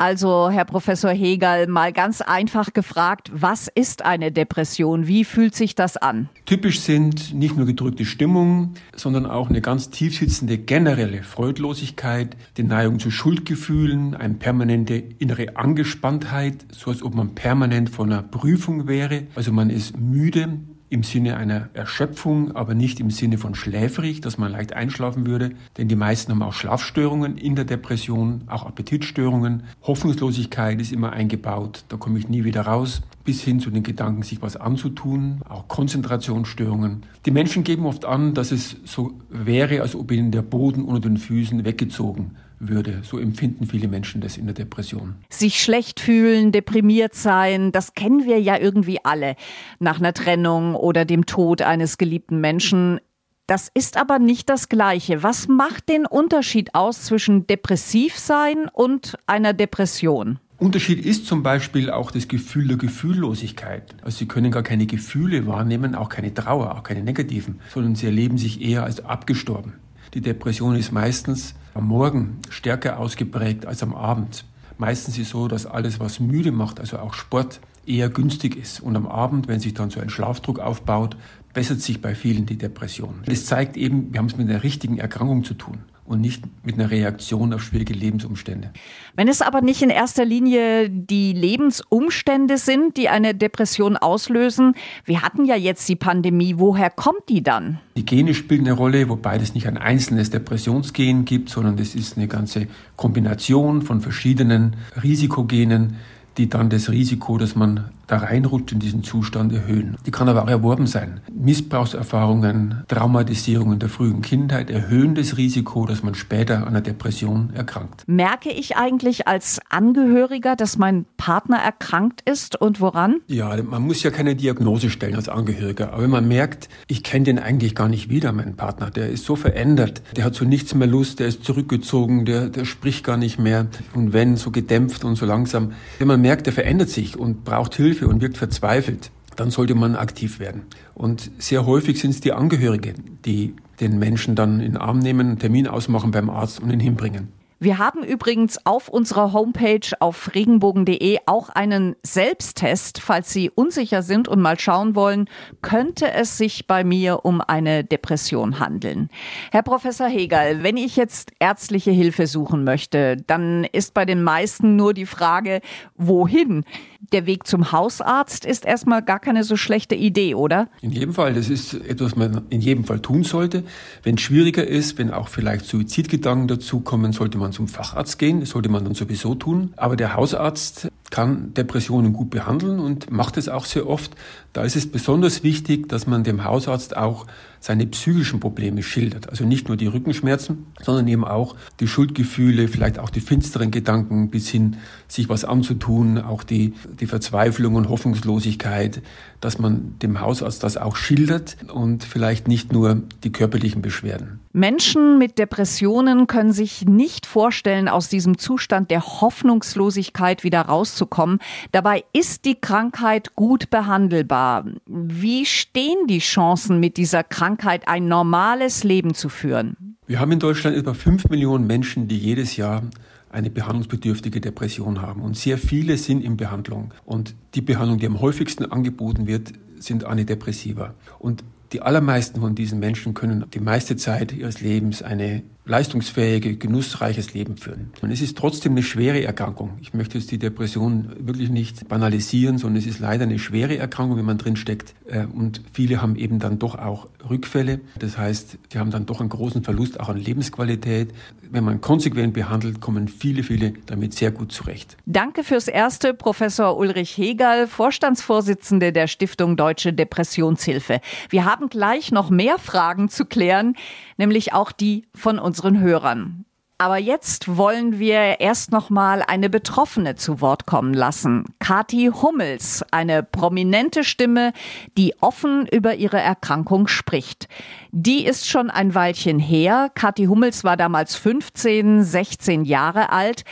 Also, 0.00 0.48
Herr 0.48 0.64
Professor 0.64 1.10
Hegel, 1.10 1.66
mal 1.66 1.92
ganz 1.92 2.20
einfach 2.20 2.72
gefragt, 2.72 3.32
was 3.34 3.66
ist 3.66 4.04
eine 4.04 4.30
Depression? 4.30 5.08
Wie 5.08 5.24
fühlt 5.24 5.56
sich 5.56 5.74
das 5.74 5.96
an? 5.96 6.28
Typisch 6.46 6.78
sind 6.78 7.34
nicht 7.34 7.56
nur 7.56 7.66
gedrückte 7.66 8.04
Stimmung, 8.04 8.74
sondern 8.94 9.26
auch 9.26 9.48
eine 9.48 9.60
ganz 9.60 9.90
tiefsitzende 9.90 10.56
generelle 10.56 11.24
Freudlosigkeit, 11.24 12.36
die 12.58 12.62
Neigung 12.62 13.00
zu 13.00 13.10
Schuldgefühlen, 13.10 14.14
eine 14.14 14.34
permanente 14.34 14.94
innere 14.94 15.56
Angespanntheit, 15.56 16.64
so 16.70 16.92
als 16.92 17.02
ob 17.02 17.16
man 17.16 17.34
permanent 17.34 17.90
vor 17.90 18.04
einer 18.04 18.22
Prüfung 18.22 18.86
wäre. 18.86 19.24
Also 19.34 19.50
man 19.50 19.68
ist 19.68 19.98
müde, 19.98 20.60
im 20.90 21.02
Sinne 21.02 21.36
einer 21.36 21.68
Erschöpfung, 21.74 22.56
aber 22.56 22.74
nicht 22.74 23.00
im 23.00 23.10
Sinne 23.10 23.38
von 23.38 23.54
schläfrig, 23.54 24.20
dass 24.20 24.38
man 24.38 24.52
leicht 24.52 24.72
einschlafen 24.72 25.26
würde. 25.26 25.50
Denn 25.76 25.88
die 25.88 25.96
meisten 25.96 26.32
haben 26.32 26.42
auch 26.42 26.52
Schlafstörungen 26.52 27.36
in 27.36 27.56
der 27.56 27.64
Depression, 27.64 28.42
auch 28.46 28.66
Appetitstörungen. 28.66 29.64
Hoffnungslosigkeit 29.82 30.80
ist 30.80 30.92
immer 30.92 31.12
eingebaut, 31.12 31.84
da 31.88 31.96
komme 31.96 32.18
ich 32.18 32.28
nie 32.28 32.44
wieder 32.44 32.62
raus, 32.62 33.02
bis 33.24 33.42
hin 33.42 33.60
zu 33.60 33.70
den 33.70 33.82
Gedanken, 33.82 34.22
sich 34.22 34.40
was 34.40 34.56
anzutun, 34.56 35.40
auch 35.48 35.68
Konzentrationsstörungen. 35.68 37.02
Die 37.26 37.30
Menschen 37.30 37.64
geben 37.64 37.84
oft 37.84 38.04
an, 38.04 38.32
dass 38.34 38.52
es 38.52 38.76
so 38.84 39.12
wäre, 39.28 39.82
als 39.82 39.94
ob 39.94 40.10
ihnen 40.10 40.30
der 40.30 40.42
Boden 40.42 40.84
unter 40.84 41.00
den 41.00 41.18
Füßen 41.18 41.64
weggezogen 41.64 42.36
würde. 42.60 43.00
So 43.02 43.18
empfinden 43.18 43.66
viele 43.66 43.88
Menschen 43.88 44.20
das 44.20 44.36
in 44.36 44.46
der 44.46 44.54
Depression. 44.54 45.16
Sich 45.30 45.62
schlecht 45.62 46.00
fühlen, 46.00 46.52
deprimiert 46.52 47.14
sein, 47.14 47.72
das 47.72 47.94
kennen 47.94 48.24
wir 48.24 48.40
ja 48.40 48.58
irgendwie 48.58 48.98
alle 49.04 49.36
nach 49.78 49.98
einer 49.98 50.14
Trennung 50.14 50.74
oder 50.74 51.04
dem 51.04 51.26
Tod 51.26 51.62
eines 51.62 51.98
geliebten 51.98 52.40
Menschen. 52.40 53.00
Das 53.46 53.70
ist 53.72 53.96
aber 53.96 54.18
nicht 54.18 54.50
das 54.50 54.68
Gleiche. 54.68 55.22
Was 55.22 55.48
macht 55.48 55.88
den 55.88 56.04
Unterschied 56.04 56.74
aus 56.74 57.04
zwischen 57.04 57.46
depressiv 57.46 58.18
sein 58.18 58.68
und 58.72 59.16
einer 59.26 59.54
Depression? 59.54 60.38
Unterschied 60.58 61.06
ist 61.06 61.26
zum 61.26 61.44
Beispiel 61.44 61.88
auch 61.88 62.10
das 62.10 62.26
Gefühl 62.26 62.66
der 62.66 62.76
Gefühllosigkeit. 62.78 63.94
Also 64.02 64.18
Sie 64.18 64.26
können 64.26 64.50
gar 64.50 64.64
keine 64.64 64.86
Gefühle 64.86 65.46
wahrnehmen, 65.46 65.94
auch 65.94 66.08
keine 66.08 66.34
Trauer, 66.34 66.74
auch 66.76 66.82
keine 66.82 67.04
negativen, 67.04 67.60
sondern 67.72 67.94
Sie 67.94 68.06
erleben 68.06 68.38
sich 68.38 68.60
eher 68.60 68.82
als 68.82 69.04
abgestorben. 69.04 69.74
Die 70.14 70.20
Depression 70.20 70.74
ist 70.74 70.90
meistens 70.90 71.54
am 71.74 71.86
Morgen 71.86 72.38
stärker 72.50 72.98
ausgeprägt 72.98 73.66
als 73.66 73.82
am 73.82 73.94
Abend. 73.94 74.44
Meistens 74.78 75.18
ist 75.18 75.26
es 75.26 75.30
so, 75.30 75.48
dass 75.48 75.66
alles, 75.66 75.98
was 76.00 76.20
müde 76.20 76.52
macht, 76.52 76.80
also 76.80 76.98
auch 76.98 77.14
Sport, 77.14 77.60
eher 77.86 78.08
günstig 78.08 78.56
ist. 78.56 78.80
Und 78.80 78.96
am 78.96 79.06
Abend, 79.06 79.48
wenn 79.48 79.60
sich 79.60 79.74
dann 79.74 79.90
so 79.90 80.00
ein 80.00 80.10
Schlafdruck 80.10 80.60
aufbaut, 80.60 81.16
bessert 81.54 81.80
sich 81.80 82.00
bei 82.00 82.14
vielen 82.14 82.46
die 82.46 82.58
Depression. 82.58 83.22
Das 83.26 83.46
zeigt 83.46 83.76
eben, 83.76 84.12
wir 84.12 84.18
haben 84.18 84.26
es 84.26 84.36
mit 84.36 84.48
einer 84.48 84.62
richtigen 84.62 84.98
Erkrankung 84.98 85.44
zu 85.44 85.54
tun 85.54 85.78
und 86.08 86.20
nicht 86.20 86.42
mit 86.64 86.76
einer 86.76 86.90
Reaktion 86.90 87.52
auf 87.52 87.62
schwierige 87.62 87.92
Lebensumstände. 87.92 88.70
Wenn 89.14 89.28
es 89.28 89.42
aber 89.42 89.60
nicht 89.60 89.82
in 89.82 89.90
erster 89.90 90.24
Linie 90.24 90.88
die 90.88 91.32
Lebensumstände 91.32 92.56
sind, 92.56 92.96
die 92.96 93.08
eine 93.08 93.34
Depression 93.34 93.96
auslösen, 93.96 94.74
wir 95.04 95.22
hatten 95.22 95.44
ja 95.44 95.54
jetzt 95.54 95.88
die 95.88 95.96
Pandemie, 95.96 96.54
woher 96.56 96.90
kommt 96.90 97.28
die 97.28 97.42
dann? 97.42 97.78
Die 97.96 98.06
Gene 98.06 98.34
spielen 98.34 98.62
eine 98.62 98.72
Rolle, 98.72 99.08
wobei 99.08 99.36
es 99.36 99.54
nicht 99.54 99.68
ein 99.68 99.76
einzelnes 99.76 100.30
Depressionsgen 100.30 101.24
gibt, 101.24 101.50
sondern 101.50 101.76
das 101.76 101.94
ist 101.94 102.16
eine 102.16 102.26
ganze 102.26 102.68
Kombination 102.96 103.82
von 103.82 104.00
verschiedenen 104.00 104.76
Risikogenen, 105.02 105.96
die 106.38 106.48
dann 106.48 106.70
das 106.70 106.90
Risiko, 106.90 107.36
dass 107.36 107.54
man 107.54 107.90
da 108.08 108.18
reinrutscht 108.18 108.72
in 108.72 108.80
diesen 108.80 109.04
Zustand 109.04 109.52
erhöhen. 109.52 109.96
Die 110.04 110.10
kann 110.10 110.28
aber 110.28 110.42
auch 110.42 110.48
erworben 110.48 110.86
sein. 110.86 111.20
Missbrauchserfahrungen, 111.32 112.82
Traumatisierungen 112.88 113.78
der 113.78 113.88
frühen 113.88 114.22
Kindheit 114.22 114.70
erhöhen 114.70 115.14
das 115.14 115.36
Risiko, 115.36 115.86
dass 115.86 116.02
man 116.02 116.14
später 116.14 116.58
an 116.58 116.68
einer 116.68 116.80
Depression 116.80 117.50
erkrankt. 117.54 118.02
Merke 118.06 118.50
ich 118.50 118.76
eigentlich 118.76 119.28
als 119.28 119.60
Angehöriger, 119.68 120.56
dass 120.56 120.78
mein 120.78 121.04
Partner 121.16 121.58
erkrankt 121.58 122.22
ist 122.28 122.60
und 122.60 122.80
woran? 122.80 123.20
Ja, 123.26 123.62
man 123.62 123.82
muss 123.82 124.02
ja 124.02 124.10
keine 124.10 124.34
Diagnose 124.34 124.90
stellen 124.90 125.14
als 125.14 125.28
Angehöriger, 125.28 125.92
aber 125.92 126.02
wenn 126.02 126.10
man 126.10 126.26
merkt, 126.26 126.68
ich 126.86 127.02
kenne 127.02 127.24
den 127.24 127.38
eigentlich 127.38 127.74
gar 127.74 127.88
nicht 127.88 128.08
wieder, 128.08 128.32
meinen 128.32 128.56
Partner, 128.56 128.90
der 128.90 129.10
ist 129.10 129.24
so 129.24 129.36
verändert, 129.36 130.02
der 130.16 130.24
hat 130.24 130.34
so 130.34 130.44
nichts 130.44 130.74
mehr 130.74 130.88
Lust, 130.88 131.20
der 131.20 131.28
ist 131.28 131.44
zurückgezogen, 131.44 132.24
der, 132.24 132.48
der 132.48 132.64
spricht 132.64 133.04
gar 133.04 133.18
nicht 133.18 133.38
mehr 133.38 133.66
und 133.94 134.12
wenn, 134.14 134.36
so 134.36 134.50
gedämpft 134.50 135.04
und 135.04 135.16
so 135.16 135.26
langsam. 135.26 135.72
Wenn 135.98 136.08
man 136.08 136.20
merkt, 136.20 136.46
der 136.46 136.54
verändert 136.54 136.88
sich 136.88 137.18
und 137.18 137.44
braucht 137.44 137.74
Hilfe, 137.74 137.97
Hilfe 137.98 138.08
und 138.08 138.20
wirkt 138.20 138.38
verzweifelt, 138.38 139.10
dann 139.36 139.50
sollte 139.50 139.74
man 139.74 139.96
aktiv 139.96 140.40
werden. 140.40 140.62
Und 140.94 141.30
sehr 141.38 141.66
häufig 141.66 142.00
sind 142.00 142.10
es 142.10 142.20
die 142.20 142.32
Angehörigen, 142.32 143.18
die 143.24 143.54
den 143.80 143.98
Menschen 143.98 144.34
dann 144.34 144.60
in 144.60 144.72
den 144.72 144.76
Arm 144.76 144.98
nehmen, 144.98 145.28
einen 145.28 145.38
Termin 145.38 145.66
ausmachen 145.66 146.10
beim 146.10 146.30
Arzt 146.30 146.60
und 146.60 146.70
ihn 146.70 146.80
hinbringen. 146.80 147.28
Wir 147.60 147.78
haben 147.78 148.04
übrigens 148.04 148.64
auf 148.66 148.88
unserer 148.88 149.32
Homepage 149.32 149.80
auf 149.98 150.32
regenbogen.de 150.32 151.18
auch 151.26 151.48
einen 151.48 151.96
Selbsttest, 152.04 153.00
falls 153.00 153.32
Sie 153.32 153.50
unsicher 153.50 154.04
sind 154.04 154.28
und 154.28 154.40
mal 154.40 154.60
schauen 154.60 154.94
wollen, 154.94 155.28
könnte 155.60 156.12
es 156.12 156.38
sich 156.38 156.68
bei 156.68 156.84
mir 156.84 157.24
um 157.24 157.40
eine 157.40 157.82
Depression 157.82 158.60
handeln. 158.60 159.08
Herr 159.50 159.64
Professor 159.64 160.06
Hegel, 160.06 160.62
wenn 160.62 160.76
ich 160.76 160.94
jetzt 160.94 161.32
ärztliche 161.40 161.90
Hilfe 161.90 162.28
suchen 162.28 162.62
möchte, 162.62 163.16
dann 163.26 163.64
ist 163.64 163.92
bei 163.92 164.04
den 164.04 164.22
meisten 164.22 164.76
nur 164.76 164.94
die 164.94 165.06
Frage, 165.06 165.60
wohin? 165.96 166.64
Der 167.12 167.26
Weg 167.26 167.46
zum 167.46 167.72
Hausarzt 167.72 168.44
ist 168.44 168.66
erstmal 168.66 169.02
gar 169.02 169.18
keine 169.18 169.42
so 169.42 169.56
schlechte 169.56 169.94
Idee, 169.94 170.34
oder? 170.34 170.68
In 170.80 170.90
jedem 170.90 171.14
Fall. 171.14 171.34
Das 171.34 171.48
ist 171.48 171.74
etwas, 171.74 172.12
was 172.12 172.16
man 172.16 172.42
in 172.50 172.60
jedem 172.60 172.84
Fall 172.84 173.00
tun 173.00 173.24
sollte. 173.24 173.64
Wenn 174.02 174.16
es 174.16 174.20
schwieriger 174.20 174.66
ist, 174.66 174.98
wenn 174.98 175.10
auch 175.10 175.28
vielleicht 175.28 175.64
Suizidgedanken 175.66 176.48
dazukommen, 176.48 177.12
sollte 177.12 177.38
man 177.38 177.47
zum 177.52 177.68
Facharzt 177.68 178.18
gehen. 178.18 178.40
Das 178.40 178.50
sollte 178.50 178.68
man 178.68 178.84
dann 178.84 178.94
sowieso 178.94 179.34
tun. 179.34 179.72
Aber 179.76 179.96
der 179.96 180.14
Hausarzt 180.14 180.88
kann 181.10 181.54
Depressionen 181.54 182.12
gut 182.12 182.30
behandeln 182.30 182.78
und 182.80 183.10
macht 183.10 183.36
es 183.36 183.48
auch 183.48 183.64
sehr 183.64 183.86
oft. 183.88 184.14
Da 184.52 184.64
ist 184.64 184.76
es 184.76 184.90
besonders 184.90 185.42
wichtig, 185.42 185.88
dass 185.88 186.06
man 186.06 186.24
dem 186.24 186.44
Hausarzt 186.44 186.96
auch 186.96 187.26
seine 187.60 187.86
psychischen 187.86 188.40
Probleme 188.40 188.82
schildert. 188.82 189.28
Also 189.28 189.44
nicht 189.44 189.68
nur 189.68 189.76
die 189.76 189.86
Rückenschmerzen, 189.86 190.66
sondern 190.80 191.08
eben 191.08 191.24
auch 191.24 191.56
die 191.80 191.88
Schuldgefühle, 191.88 192.68
vielleicht 192.68 192.98
auch 192.98 193.10
die 193.10 193.20
finsteren 193.20 193.70
Gedanken 193.70 194.30
bis 194.30 194.48
hin, 194.48 194.76
sich 195.08 195.28
was 195.28 195.44
anzutun, 195.44 196.18
auch 196.18 196.44
die, 196.44 196.74
die 197.00 197.06
Verzweiflung 197.06 197.74
und 197.74 197.88
Hoffnungslosigkeit, 197.88 199.02
dass 199.40 199.58
man 199.58 199.96
dem 200.02 200.20
Hausarzt 200.20 200.62
das 200.62 200.76
auch 200.76 200.96
schildert 200.96 201.56
und 201.72 202.04
vielleicht 202.04 202.48
nicht 202.48 202.72
nur 202.72 203.02
die 203.24 203.32
körperlichen 203.32 203.82
Beschwerden. 203.82 204.40
Menschen 204.52 205.18
mit 205.18 205.38
Depressionen 205.38 206.26
können 206.26 206.52
sich 206.52 206.84
nicht 206.86 207.26
vorstellen, 207.26 207.88
aus 207.88 208.08
diesem 208.08 208.38
Zustand 208.38 208.90
der 208.90 209.04
Hoffnungslosigkeit 209.20 210.42
wieder 210.42 210.62
rauszukommen. 210.62 211.38
Dabei 211.70 212.04
ist 212.12 212.44
die 212.44 212.56
Krankheit 212.56 213.36
gut 213.36 213.70
behandelbar. 213.70 214.47
Wie 214.86 215.44
stehen 215.46 216.06
die 216.08 216.18
Chancen 216.18 216.80
mit 216.80 216.96
dieser 216.96 217.24
Krankheit, 217.24 217.88
ein 217.88 218.08
normales 218.08 218.84
Leben 218.84 219.14
zu 219.14 219.28
führen? 219.28 219.96
Wir 220.06 220.20
haben 220.20 220.32
in 220.32 220.38
Deutschland 220.38 220.76
etwa 220.76 220.94
fünf 220.94 221.28
Millionen 221.28 221.66
Menschen, 221.66 222.08
die 222.08 222.18
jedes 222.18 222.56
Jahr 222.56 222.82
eine 223.30 223.50
behandlungsbedürftige 223.50 224.40
Depression 224.40 225.02
haben. 225.02 225.22
Und 225.22 225.36
sehr 225.36 225.58
viele 225.58 225.96
sind 225.98 226.24
in 226.24 226.36
Behandlung. 226.36 226.92
Und 227.04 227.34
die 227.54 227.60
Behandlung, 227.60 227.98
die 227.98 228.06
am 228.06 228.20
häufigsten 228.20 228.64
angeboten 228.64 229.26
wird, 229.26 229.52
sind 229.78 230.04
Antidepressiva. 230.04 230.94
Und 231.18 231.44
die 231.72 231.82
allermeisten 231.82 232.40
von 232.40 232.54
diesen 232.54 232.78
Menschen 232.78 233.12
können 233.14 233.44
die 233.52 233.60
meiste 233.60 233.96
Zeit 233.96 234.32
ihres 234.32 234.60
Lebens 234.60 235.02
eine 235.02 235.42
leistungsfähige, 235.68 236.56
genussreiches 236.56 237.34
Leben 237.34 237.56
führen. 237.56 237.92
Und 238.00 238.10
es 238.10 238.22
ist 238.22 238.36
trotzdem 238.38 238.72
eine 238.72 238.82
schwere 238.82 239.22
Erkrankung. 239.22 239.78
Ich 239.80 239.92
möchte 239.92 240.18
jetzt 240.18 240.30
die 240.30 240.38
Depression 240.38 241.12
wirklich 241.20 241.50
nicht 241.50 241.88
banalisieren, 241.88 242.58
sondern 242.58 242.78
es 242.78 242.86
ist 242.86 242.98
leider 242.98 243.24
eine 243.24 243.38
schwere 243.38 243.76
Erkrankung, 243.76 244.16
wenn 244.16 244.24
man 244.24 244.38
drin 244.38 244.56
steckt. 244.56 244.94
Äh, 245.06 245.26
und 245.26 245.62
viele 245.72 246.00
haben 246.00 246.16
eben 246.16 246.38
dann 246.38 246.58
doch 246.58 246.76
auch 246.76 247.08
Rückfälle. 247.28 247.80
Das 247.98 248.16
heißt, 248.16 248.58
sie 248.72 248.78
haben 248.78 248.90
dann 248.90 249.04
doch 249.04 249.20
einen 249.20 249.28
großen 249.28 249.62
Verlust 249.62 250.00
auch 250.00 250.08
an 250.08 250.16
Lebensqualität. 250.16 251.12
Wenn 251.50 251.64
man 251.64 251.80
konsequent 251.80 252.32
behandelt, 252.32 252.80
kommen 252.80 253.08
viele, 253.08 253.42
viele 253.42 253.74
damit 253.86 254.14
sehr 254.14 254.30
gut 254.30 254.52
zurecht. 254.52 254.96
Danke 255.06 255.44
fürs 255.44 255.68
Erste, 255.68 256.14
Professor 256.14 256.78
Ulrich 256.78 257.16
Hegel, 257.16 257.66
Vorstandsvorsitzende 257.66 258.92
der 258.92 259.06
Stiftung 259.06 259.56
Deutsche 259.56 259.92
Depressionshilfe. 259.92 261.00
Wir 261.28 261.44
haben 261.44 261.68
gleich 261.68 262.10
noch 262.10 262.30
mehr 262.30 262.58
Fragen 262.58 263.08
zu 263.10 263.26
klären, 263.26 263.76
nämlich 264.16 264.52
auch 264.54 264.72
die 264.72 265.04
von 265.14 265.38
unseren 265.58 265.80
Hörern. 265.80 266.44
Aber 266.80 266.98
jetzt 266.98 267.56
wollen 267.56 267.98
wir 267.98 268.38
erst 268.38 268.70
noch 268.70 268.88
mal 268.88 269.24
eine 269.26 269.50
Betroffene 269.50 270.14
zu 270.14 270.40
Wort 270.40 270.64
kommen 270.64 270.94
lassen. 270.94 271.46
Kati 271.58 272.12
Hummels, 272.22 272.84
eine 272.92 273.24
prominente 273.24 274.04
Stimme, 274.04 274.52
die 274.96 275.16
offen 275.20 275.66
über 275.66 275.96
ihre 275.96 276.20
Erkrankung 276.20 276.86
spricht. 276.86 277.48
Die 277.90 278.24
ist 278.24 278.48
schon 278.48 278.70
ein 278.70 278.94
Weilchen 278.94 279.40
her. 279.40 279.90
Kati 279.92 280.26
Hummels 280.26 280.62
war 280.62 280.76
damals 280.76 281.16
15, 281.16 282.04
16 282.04 282.64
Jahre 282.64 283.10
alt. 283.10 283.42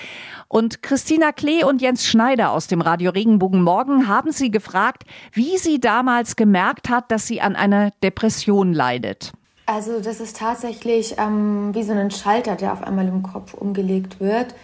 Und 0.47 0.85
Christina 0.85 1.33
Klee 1.33 1.65
und 1.65 1.83
Jens 1.83 2.07
Schneider 2.07 2.53
aus 2.53 2.69
dem 2.69 2.81
Radio 2.81 3.11
Regenbogen 3.11 3.63
Morgen 3.63 4.07
haben 4.07 4.31
sie 4.31 4.53
gefragt, 4.53 5.03
wie 5.33 5.59
sie 5.59 5.81
damals 5.81 6.37
gemerkt 6.37 6.89
hat, 6.89 7.11
dass 7.11 7.27
sie 7.27 7.41
an 7.41 7.57
einer 7.57 7.91
Depression 8.05 8.73
leidet. 8.73 9.33
Also 9.67 10.01
das 10.01 10.21
ist 10.21 10.37
tatsächlich 10.37 11.17
ähm, 11.19 11.75
wie 11.75 11.83
so 11.83 11.93
ein 11.93 12.13
Schalter, 12.13 12.55
der 12.55 12.73
auf 12.73 12.85
einmal 12.85 13.09
im 13.09 13.25
Kopf 13.25 13.53
umgelegt 13.53 14.21
wird. 14.21 14.55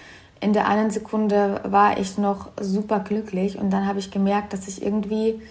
In 0.40 0.52
der 0.52 0.68
einen 0.68 0.90
Sekunde 0.90 1.60
war 1.64 1.98
ich 1.98 2.18
noch 2.18 2.50
super 2.60 3.00
glücklich 3.00 3.58
und 3.58 3.70
dann 3.70 3.86
habe 3.86 3.98
ich 3.98 4.12
gemerkt, 4.12 4.52
dass 4.52 4.68
ich 4.68 4.80
irgendwie 4.80 5.42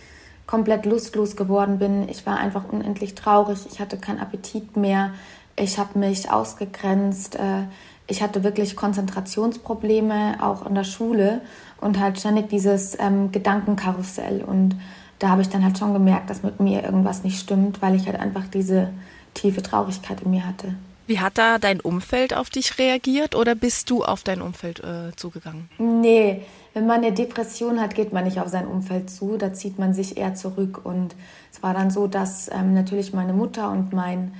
komplett 0.47 0.85
lustlos 0.85 1.35
geworden 1.35 1.79
bin. 1.79 2.07
Ich 2.07 2.25
war 2.25 2.37
einfach 2.37 2.63
unendlich 2.69 3.13
traurig. 3.15 3.59
Ich 3.69 3.81
hatte 3.81 3.97
keinen 3.97 4.19
Appetit 4.19 4.77
mehr. 4.77 5.11
Ich 5.57 5.77
habe 5.77 5.99
mich 5.99 6.31
ausgegrenzt. 6.31 7.35
Äh, 7.35 7.63
ich 8.07 8.21
hatte 8.21 8.43
wirklich 8.43 8.75
Konzentrationsprobleme, 8.77 10.37
auch 10.41 10.65
in 10.65 10.75
der 10.75 10.83
Schule 10.83 11.41
und 11.79 11.99
halt 11.99 12.19
ständig 12.19 12.49
dieses 12.49 12.97
ähm, 12.99 13.31
Gedankenkarussell. 13.31 14.43
Und 14.43 14.75
da 15.19 15.29
habe 15.29 15.41
ich 15.41 15.49
dann 15.49 15.63
halt 15.63 15.77
schon 15.77 15.93
gemerkt, 15.93 16.29
dass 16.29 16.43
mit 16.43 16.59
mir 16.59 16.83
irgendwas 16.83 17.23
nicht 17.23 17.39
stimmt, 17.39 17.81
weil 17.81 17.95
ich 17.95 18.07
halt 18.07 18.19
einfach 18.19 18.47
diese 18.47 18.89
tiefe 19.33 19.61
Traurigkeit 19.61 20.21
in 20.21 20.31
mir 20.31 20.45
hatte. 20.45 20.75
Wie 21.07 21.19
hat 21.19 21.37
da 21.37 21.57
dein 21.57 21.81
Umfeld 21.81 22.33
auf 22.33 22.49
dich 22.49 22.77
reagiert 22.77 23.35
oder 23.35 23.55
bist 23.55 23.89
du 23.89 24.03
auf 24.03 24.23
dein 24.23 24.41
Umfeld 24.41 24.79
äh, 24.79 25.13
zugegangen? 25.15 25.69
Nee, 25.77 26.43
wenn 26.73 26.85
man 26.85 27.03
eine 27.03 27.11
Depression 27.11 27.81
hat, 27.81 27.95
geht 27.95 28.13
man 28.13 28.23
nicht 28.23 28.39
auf 28.39 28.47
sein 28.47 28.65
Umfeld 28.65 29.09
zu, 29.09 29.37
da 29.37 29.51
zieht 29.51 29.77
man 29.77 29.93
sich 29.93 30.15
eher 30.15 30.35
zurück. 30.35 30.85
Und 30.85 31.15
es 31.51 31.61
war 31.61 31.73
dann 31.73 31.91
so, 31.91 32.07
dass 32.07 32.49
ähm, 32.49 32.73
natürlich 32.73 33.13
meine 33.13 33.33
Mutter 33.33 33.71
und 33.71 33.91
mein, 33.91 34.33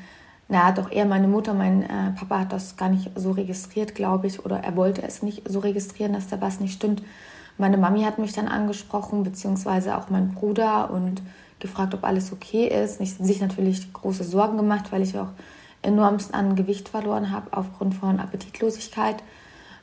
naja, 0.47 0.71
doch 0.71 0.89
eher 0.89 1.05
meine 1.05 1.27
Mutter, 1.27 1.53
mein 1.53 1.83
äh, 1.83 2.11
Papa 2.17 2.39
hat 2.39 2.53
das 2.53 2.77
gar 2.77 2.89
nicht 2.89 3.11
so 3.15 3.31
registriert, 3.31 3.93
glaube 3.93 4.27
ich, 4.27 4.45
oder 4.45 4.59
er 4.59 4.77
wollte 4.77 5.01
es 5.01 5.21
nicht 5.23 5.41
so 5.49 5.59
registrieren, 5.59 6.13
dass 6.13 6.29
da 6.29 6.39
was 6.39 6.61
nicht 6.61 6.73
stimmt. 6.73 7.01
Meine 7.57 7.77
Mami 7.77 8.03
hat 8.03 8.19
mich 8.19 8.33
dann 8.33 8.47
angesprochen, 8.47 9.23
beziehungsweise 9.23 9.97
auch 9.97 10.09
mein 10.09 10.33
Bruder 10.33 10.91
und 10.91 11.21
gefragt, 11.59 11.93
ob 11.93 12.03
alles 12.03 12.33
okay 12.33 12.67
ist. 12.67 12.99
Ich 12.99 13.13
sich 13.15 13.39
natürlich 13.39 13.93
große 13.93 14.23
Sorgen 14.23 14.57
gemacht, 14.57 14.91
weil 14.91 15.01
ich 15.03 15.17
auch 15.17 15.29
enormst 15.81 16.33
an 16.33 16.55
Gewicht 16.55 16.89
verloren 16.89 17.31
habe 17.31 17.55
aufgrund 17.55 17.95
von 17.95 18.19
Appetitlosigkeit. 18.19 19.23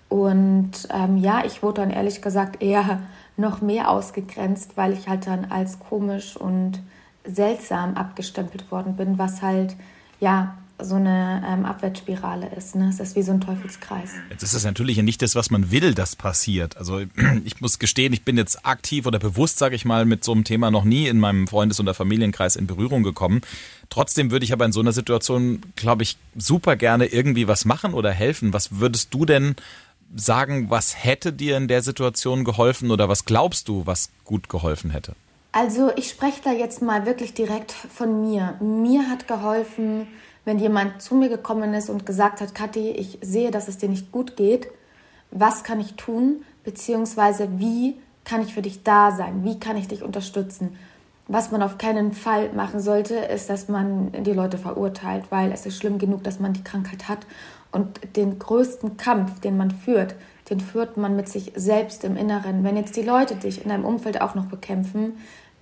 Und 0.08 0.72
ähm, 0.90 1.18
ja, 1.18 1.44
ich 1.44 1.62
wurde 1.62 1.82
dann 1.82 1.90
ehrlich 1.90 2.22
gesagt 2.22 2.62
eher 2.62 3.00
noch 3.37 3.60
mehr 3.60 3.90
ausgegrenzt, 3.90 4.76
weil 4.76 4.92
ich 4.92 5.08
halt 5.08 5.26
dann 5.26 5.46
als 5.50 5.78
komisch 5.78 6.37
und 6.37 6.80
seltsam 7.25 7.94
abgestempelt 7.94 8.70
worden 8.70 8.96
bin, 8.96 9.18
was 9.18 9.42
halt 9.42 9.76
ja 10.18 10.56
so 10.80 10.94
eine 10.94 11.42
ähm, 11.47 11.64
Abwärtsspirale 11.64 12.49
ist. 12.56 12.75
Ne? 12.75 12.88
Es 12.88 13.00
ist 13.00 13.16
wie 13.16 13.23
so 13.23 13.32
ein 13.32 13.40
Teufelskreis. 13.40 14.11
Jetzt 14.30 14.42
ist 14.42 14.54
es 14.54 14.64
natürlich 14.64 15.00
nicht 15.02 15.20
das, 15.23 15.35
was 15.35 15.50
man 15.50 15.70
will, 15.70 15.94
das 15.94 16.16
passiert. 16.16 16.76
Also 16.76 17.00
ich 17.44 17.61
muss 17.61 17.78
gestehen, 17.78 18.12
ich 18.12 18.25
bin 18.25 18.37
jetzt 18.37 18.64
aktiv 18.64 19.06
oder 19.06 19.18
bewusst, 19.18 19.58
sage 19.58 19.75
ich 19.75 19.85
mal, 19.85 20.04
mit 20.04 20.25
so 20.25 20.32
einem 20.32 20.44
Thema 20.44 20.70
noch 20.70 20.85
nie 20.85 21.08
in 21.08 21.18
meinem 21.18 21.49
Freundes- 21.49 21.80
oder 21.80 21.94
Familienkreis 21.94 22.56
in 22.56 22.66
Berührung 22.66 23.02
gekommen. 23.02 23.40
Trotzdem 23.90 24.30
würde 24.30 24.44
ich 24.44 24.52
aber 24.52 24.64
in 24.64 24.73
so 24.73 24.80
einer 24.80 24.92
Situation, 24.92 25.62
glaube 25.76 26.02
ich, 26.02 26.16
super 26.37 26.76
gerne 26.76 27.06
irgendwie 27.06 27.49
was 27.49 27.64
machen 27.64 27.94
oder 27.94 28.12
helfen. 28.12 28.52
Was 28.52 28.78
würdest 28.78 29.12
du 29.14 29.25
denn 29.25 29.56
sagen, 30.14 30.70
was 30.70 31.04
hätte 31.04 31.32
dir 31.32 31.56
in 31.56 31.68
der 31.68 31.82
Situation 31.82 32.44
geholfen 32.44 32.90
oder 32.90 33.08
was 33.08 33.25
glaubst 33.25 33.68
du, 33.68 33.87
was 33.87 34.11
gut 34.25 34.49
geholfen 34.49 34.90
hätte? 34.90 35.14
Also 35.52 35.90
ich 35.97 36.11
spreche 36.11 36.40
da 36.44 36.52
jetzt 36.52 36.82
mal 36.82 37.06
wirklich 37.06 37.35
direkt 37.35 37.73
von 37.73 38.28
mir. 38.28 38.54
Mir 38.61 39.08
hat 39.08 39.26
geholfen, 39.26 40.06
wenn 40.48 40.58
jemand 40.58 41.02
zu 41.02 41.14
mir 41.14 41.28
gekommen 41.28 41.74
ist 41.74 41.90
und 41.90 42.06
gesagt 42.06 42.40
hat, 42.40 42.54
Kathi, 42.54 42.88
ich 42.92 43.18
sehe, 43.20 43.50
dass 43.50 43.68
es 43.68 43.76
dir 43.76 43.90
nicht 43.90 44.10
gut 44.12 44.34
geht. 44.34 44.68
Was 45.30 45.62
kann 45.62 45.78
ich 45.78 45.92
tun? 45.96 46.42
Beziehungsweise 46.64 47.58
wie 47.58 47.96
kann 48.24 48.40
ich 48.40 48.54
für 48.54 48.62
dich 48.62 48.82
da 48.82 49.10
sein? 49.10 49.44
Wie 49.44 49.60
kann 49.60 49.76
ich 49.76 49.88
dich 49.88 50.02
unterstützen? 50.02 50.78
Was 51.26 51.50
man 51.50 51.62
auf 51.62 51.76
keinen 51.76 52.14
Fall 52.14 52.50
machen 52.54 52.80
sollte, 52.80 53.16
ist, 53.16 53.50
dass 53.50 53.68
man 53.68 54.10
die 54.22 54.32
Leute 54.32 54.56
verurteilt, 54.56 55.24
weil 55.28 55.52
es 55.52 55.66
ist 55.66 55.76
schlimm 55.76 55.98
genug, 55.98 56.24
dass 56.24 56.40
man 56.40 56.54
die 56.54 56.64
Krankheit 56.64 57.08
hat. 57.08 57.26
Und 57.70 58.16
den 58.16 58.38
größten 58.38 58.96
Kampf, 58.96 59.40
den 59.40 59.58
man 59.58 59.70
führt, 59.70 60.14
den 60.48 60.60
führt 60.60 60.96
man 60.96 61.14
mit 61.14 61.28
sich 61.28 61.52
selbst 61.56 62.04
im 62.04 62.16
Inneren. 62.16 62.64
Wenn 62.64 62.78
jetzt 62.78 62.96
die 62.96 63.02
Leute 63.02 63.36
dich 63.36 63.62
in 63.62 63.68
deinem 63.68 63.84
Umfeld 63.84 64.22
auch 64.22 64.34
noch 64.34 64.46
bekämpfen, 64.46 65.18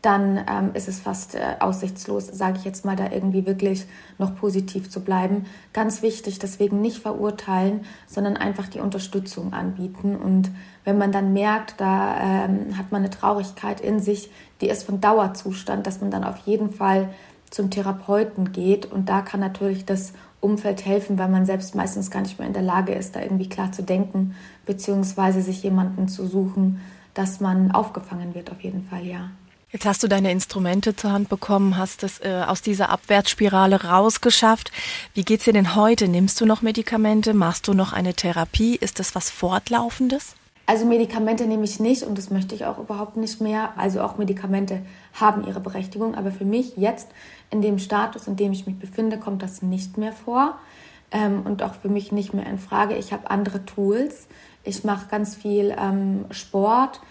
dann 0.06 0.38
ähm, 0.48 0.70
ist 0.74 0.86
es 0.86 1.00
fast 1.00 1.34
äh, 1.34 1.56
aussichtslos, 1.58 2.28
sage 2.28 2.58
ich 2.58 2.64
jetzt 2.64 2.84
mal, 2.84 2.94
da 2.94 3.10
irgendwie 3.10 3.44
wirklich 3.44 3.86
noch 4.18 4.36
positiv 4.36 4.88
zu 4.88 5.00
bleiben. 5.00 5.46
Ganz 5.72 6.00
wichtig, 6.00 6.38
deswegen 6.38 6.80
nicht 6.80 7.02
verurteilen, 7.02 7.80
sondern 8.06 8.36
einfach 8.36 8.68
die 8.68 8.78
Unterstützung 8.78 9.52
anbieten. 9.52 10.14
Und 10.14 10.52
wenn 10.84 10.96
man 10.96 11.10
dann 11.10 11.32
merkt, 11.32 11.80
da 11.80 12.20
ähm, 12.20 12.78
hat 12.78 12.92
man 12.92 13.02
eine 13.02 13.10
Traurigkeit 13.10 13.80
in 13.80 13.98
sich, 13.98 14.30
die 14.60 14.68
ist 14.68 14.84
von 14.84 15.00
Dauerzustand, 15.00 15.88
dass 15.88 16.00
man 16.00 16.12
dann 16.12 16.22
auf 16.22 16.38
jeden 16.46 16.72
Fall 16.72 17.08
zum 17.50 17.70
Therapeuten 17.70 18.52
geht. 18.52 18.86
Und 18.86 19.08
da 19.08 19.22
kann 19.22 19.40
natürlich 19.40 19.86
das 19.86 20.12
Umfeld 20.40 20.86
helfen, 20.86 21.18
weil 21.18 21.28
man 21.28 21.46
selbst 21.46 21.74
meistens 21.74 22.12
gar 22.12 22.22
nicht 22.22 22.38
mehr 22.38 22.46
in 22.46 22.54
der 22.54 22.62
Lage 22.62 22.92
ist, 22.92 23.16
da 23.16 23.20
irgendwie 23.22 23.48
klar 23.48 23.72
zu 23.72 23.82
denken, 23.82 24.36
beziehungsweise 24.66 25.42
sich 25.42 25.64
jemanden 25.64 26.06
zu 26.06 26.26
suchen, 26.28 26.80
dass 27.12 27.40
man 27.40 27.72
aufgefangen 27.72 28.36
wird, 28.36 28.52
auf 28.52 28.60
jeden 28.60 28.84
Fall, 28.84 29.04
ja. 29.04 29.30
Jetzt 29.76 29.84
hast 29.84 30.02
du 30.02 30.08
deine 30.08 30.32
Instrumente 30.32 30.96
zur 30.96 31.12
Hand 31.12 31.28
bekommen, 31.28 31.76
hast 31.76 32.02
es 32.02 32.18
äh, 32.20 32.44
aus 32.46 32.62
dieser 32.62 32.88
Abwärtsspirale 32.88 33.84
rausgeschafft. 33.84 34.72
Wie 35.12 35.22
geht's 35.22 35.44
dir 35.44 35.52
denn 35.52 35.76
heute? 35.76 36.08
Nimmst 36.08 36.40
du 36.40 36.46
noch 36.46 36.62
Medikamente? 36.62 37.34
Machst 37.34 37.68
du 37.68 37.74
noch 37.74 37.92
eine 37.92 38.14
Therapie? 38.14 38.76
Ist 38.76 39.00
das 39.00 39.14
was 39.14 39.28
Fortlaufendes? 39.28 40.34
Also 40.64 40.86
Medikamente 40.86 41.46
nehme 41.46 41.64
ich 41.64 41.78
nicht 41.78 42.04
und 42.04 42.16
das 42.16 42.30
möchte 42.30 42.54
ich 42.54 42.64
auch 42.64 42.78
überhaupt 42.78 43.18
nicht 43.18 43.42
mehr. 43.42 43.74
Also 43.76 44.00
auch 44.00 44.16
Medikamente 44.16 44.80
haben 45.12 45.46
ihre 45.46 45.60
Berechtigung, 45.60 46.14
aber 46.14 46.30
für 46.32 46.46
mich 46.46 46.78
jetzt 46.78 47.08
in 47.50 47.60
dem 47.60 47.78
Status, 47.78 48.26
in 48.28 48.36
dem 48.36 48.52
ich 48.52 48.66
mich 48.66 48.78
befinde, 48.78 49.18
kommt 49.18 49.42
das 49.42 49.60
nicht 49.60 49.98
mehr 49.98 50.14
vor 50.14 50.58
ähm, 51.10 51.42
und 51.44 51.62
auch 51.62 51.74
für 51.74 51.90
mich 51.90 52.12
nicht 52.12 52.32
mehr 52.32 52.46
in 52.46 52.58
Frage. 52.58 52.96
Ich 52.96 53.12
habe 53.12 53.30
andere 53.30 53.66
Tools. 53.66 54.26
Ich 54.64 54.84
mache 54.84 55.08
ganz 55.10 55.34
viel 55.34 55.76
ähm, 55.78 56.24
Sport, 56.30 57.02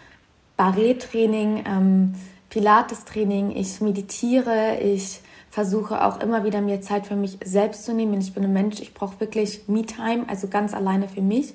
Barretraining. 0.58 1.64
Ähm, 1.68 2.16
Pilates-Training, 2.56 3.54
ich 3.54 3.82
meditiere, 3.82 4.80
ich 4.80 5.20
versuche 5.50 6.06
auch 6.06 6.22
immer 6.22 6.46
wieder 6.46 6.62
mir 6.62 6.80
Zeit 6.80 7.06
für 7.06 7.18
mich 7.18 7.38
selbst 7.44 7.84
zu 7.84 7.94
nehmen. 7.94 8.22
Ich 8.22 8.34
bin 8.34 8.46
ein 8.46 8.54
Mensch, 8.54 8.80
ich 8.80 8.94
brauche 8.94 9.20
wirklich 9.20 9.68
Me-Time, 9.68 10.24
also 10.30 10.48
ganz 10.48 10.74
alleine 10.74 11.10
für 11.10 11.20
mich. 11.22 11.54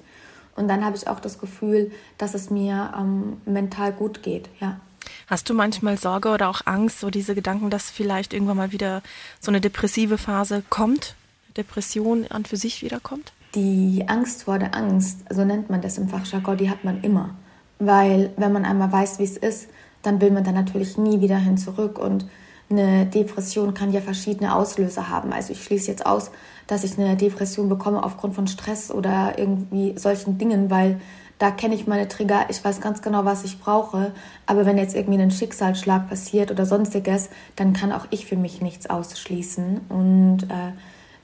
Und 0.56 0.68
dann 0.68 0.84
habe 0.84 0.98
ich 0.98 1.08
auch 1.08 1.18
das 1.18 1.38
Gefühl, 1.38 1.90
dass 2.18 2.34
es 2.34 2.50
mir 2.50 2.92
ähm, 2.98 3.40
mental 3.46 3.92
gut 3.94 4.22
geht, 4.22 4.50
ja. 4.60 4.78
Hast 5.26 5.48
du 5.48 5.54
manchmal 5.54 5.96
Sorge 5.96 6.28
oder 6.28 6.50
auch 6.50 6.66
Angst, 6.66 7.00
so 7.00 7.08
diese 7.08 7.34
Gedanken, 7.34 7.70
dass 7.70 7.88
vielleicht 7.88 8.34
irgendwann 8.34 8.58
mal 8.58 8.72
wieder 8.72 9.00
so 9.40 9.50
eine 9.50 9.62
depressive 9.62 10.18
Phase 10.18 10.62
kommt, 10.68 11.14
Depression 11.56 12.26
an 12.28 12.44
für 12.44 12.58
sich 12.58 12.82
wiederkommt? 12.82 13.32
Die 13.54 14.04
Angst 14.06 14.42
vor 14.42 14.58
der 14.58 14.74
Angst, 14.74 15.20
so 15.30 15.46
nennt 15.46 15.70
man 15.70 15.80
das 15.80 15.96
im 15.96 16.10
Fachjargon, 16.10 16.58
die 16.58 16.68
hat 16.68 16.84
man 16.84 17.00
immer. 17.00 17.36
Weil 17.78 18.34
wenn 18.36 18.52
man 18.52 18.66
einmal 18.66 18.92
weiß, 18.92 19.18
wie 19.18 19.24
es 19.24 19.38
ist, 19.38 19.68
dann 20.02 20.20
will 20.20 20.30
man 20.30 20.44
dann 20.44 20.54
natürlich 20.54 20.96
nie 20.96 21.20
wieder 21.20 21.38
hin 21.38 21.58
zurück. 21.58 21.98
Und 21.98 22.26
eine 22.70 23.06
Depression 23.06 23.74
kann 23.74 23.92
ja 23.92 24.00
verschiedene 24.00 24.54
Auslöser 24.54 25.08
haben. 25.08 25.32
Also 25.32 25.52
ich 25.52 25.64
schließe 25.64 25.90
jetzt 25.90 26.06
aus, 26.06 26.30
dass 26.66 26.84
ich 26.84 26.98
eine 26.98 27.16
Depression 27.16 27.68
bekomme 27.68 28.02
aufgrund 28.02 28.34
von 28.34 28.46
Stress 28.46 28.90
oder 28.90 29.38
irgendwie 29.38 29.98
solchen 29.98 30.38
Dingen, 30.38 30.70
weil 30.70 31.00
da 31.40 31.50
kenne 31.50 31.74
ich 31.74 31.86
meine 31.86 32.06
Trigger, 32.06 32.46
ich 32.50 32.62
weiß 32.62 32.82
ganz 32.82 33.00
genau, 33.00 33.24
was 33.24 33.44
ich 33.44 33.60
brauche. 33.60 34.12
Aber 34.46 34.66
wenn 34.66 34.76
jetzt 34.76 34.94
irgendwie 34.94 35.20
ein 35.20 35.30
Schicksalsschlag 35.30 36.08
passiert 36.08 36.50
oder 36.50 36.66
sonstiges, 36.66 37.30
dann 37.56 37.72
kann 37.72 37.92
auch 37.92 38.06
ich 38.10 38.26
für 38.26 38.36
mich 38.36 38.60
nichts 38.60 38.88
ausschließen. 38.88 39.80
Und 39.88 40.42
äh, 40.44 40.72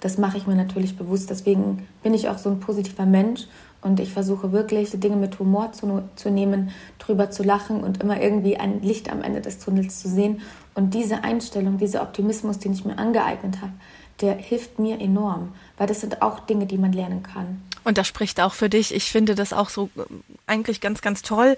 das 0.00 0.16
mache 0.16 0.38
ich 0.38 0.46
mir 0.46 0.56
natürlich 0.56 0.96
bewusst. 0.96 1.28
Deswegen 1.28 1.86
bin 2.02 2.14
ich 2.14 2.28
auch 2.28 2.38
so 2.38 2.48
ein 2.48 2.60
positiver 2.60 3.06
Mensch 3.06 3.46
und 3.86 4.00
ich 4.00 4.12
versuche 4.12 4.50
wirklich, 4.50 4.90
Dinge 4.94 5.16
mit 5.16 5.38
Humor 5.38 5.72
zu, 5.72 6.02
zu 6.16 6.30
nehmen, 6.30 6.70
drüber 6.98 7.30
zu 7.30 7.44
lachen 7.44 7.82
und 7.84 8.02
immer 8.02 8.20
irgendwie 8.20 8.56
ein 8.56 8.82
Licht 8.82 9.10
am 9.10 9.22
Ende 9.22 9.40
des 9.40 9.60
Tunnels 9.60 10.00
zu 10.00 10.08
sehen. 10.08 10.42
Und 10.74 10.92
diese 10.92 11.22
Einstellung, 11.22 11.78
dieser 11.78 12.02
Optimismus, 12.02 12.58
den 12.58 12.72
ich 12.72 12.84
mir 12.84 12.98
angeeignet 12.98 13.62
habe, 13.62 13.72
der 14.20 14.34
hilft 14.34 14.78
mir 14.78 15.00
enorm, 15.00 15.54
weil 15.76 15.86
das 15.86 16.00
sind 16.00 16.20
auch 16.20 16.40
Dinge, 16.40 16.66
die 16.66 16.78
man 16.78 16.92
lernen 16.92 17.22
kann. 17.22 17.62
Und 17.84 17.96
das 17.96 18.08
spricht 18.08 18.40
auch 18.40 18.54
für 18.54 18.68
dich. 18.68 18.92
Ich 18.92 19.04
finde 19.04 19.36
das 19.36 19.52
auch 19.52 19.68
so 19.68 19.88
äh, 19.96 20.02
eigentlich 20.46 20.80
ganz, 20.80 21.00
ganz 21.00 21.22
toll, 21.22 21.56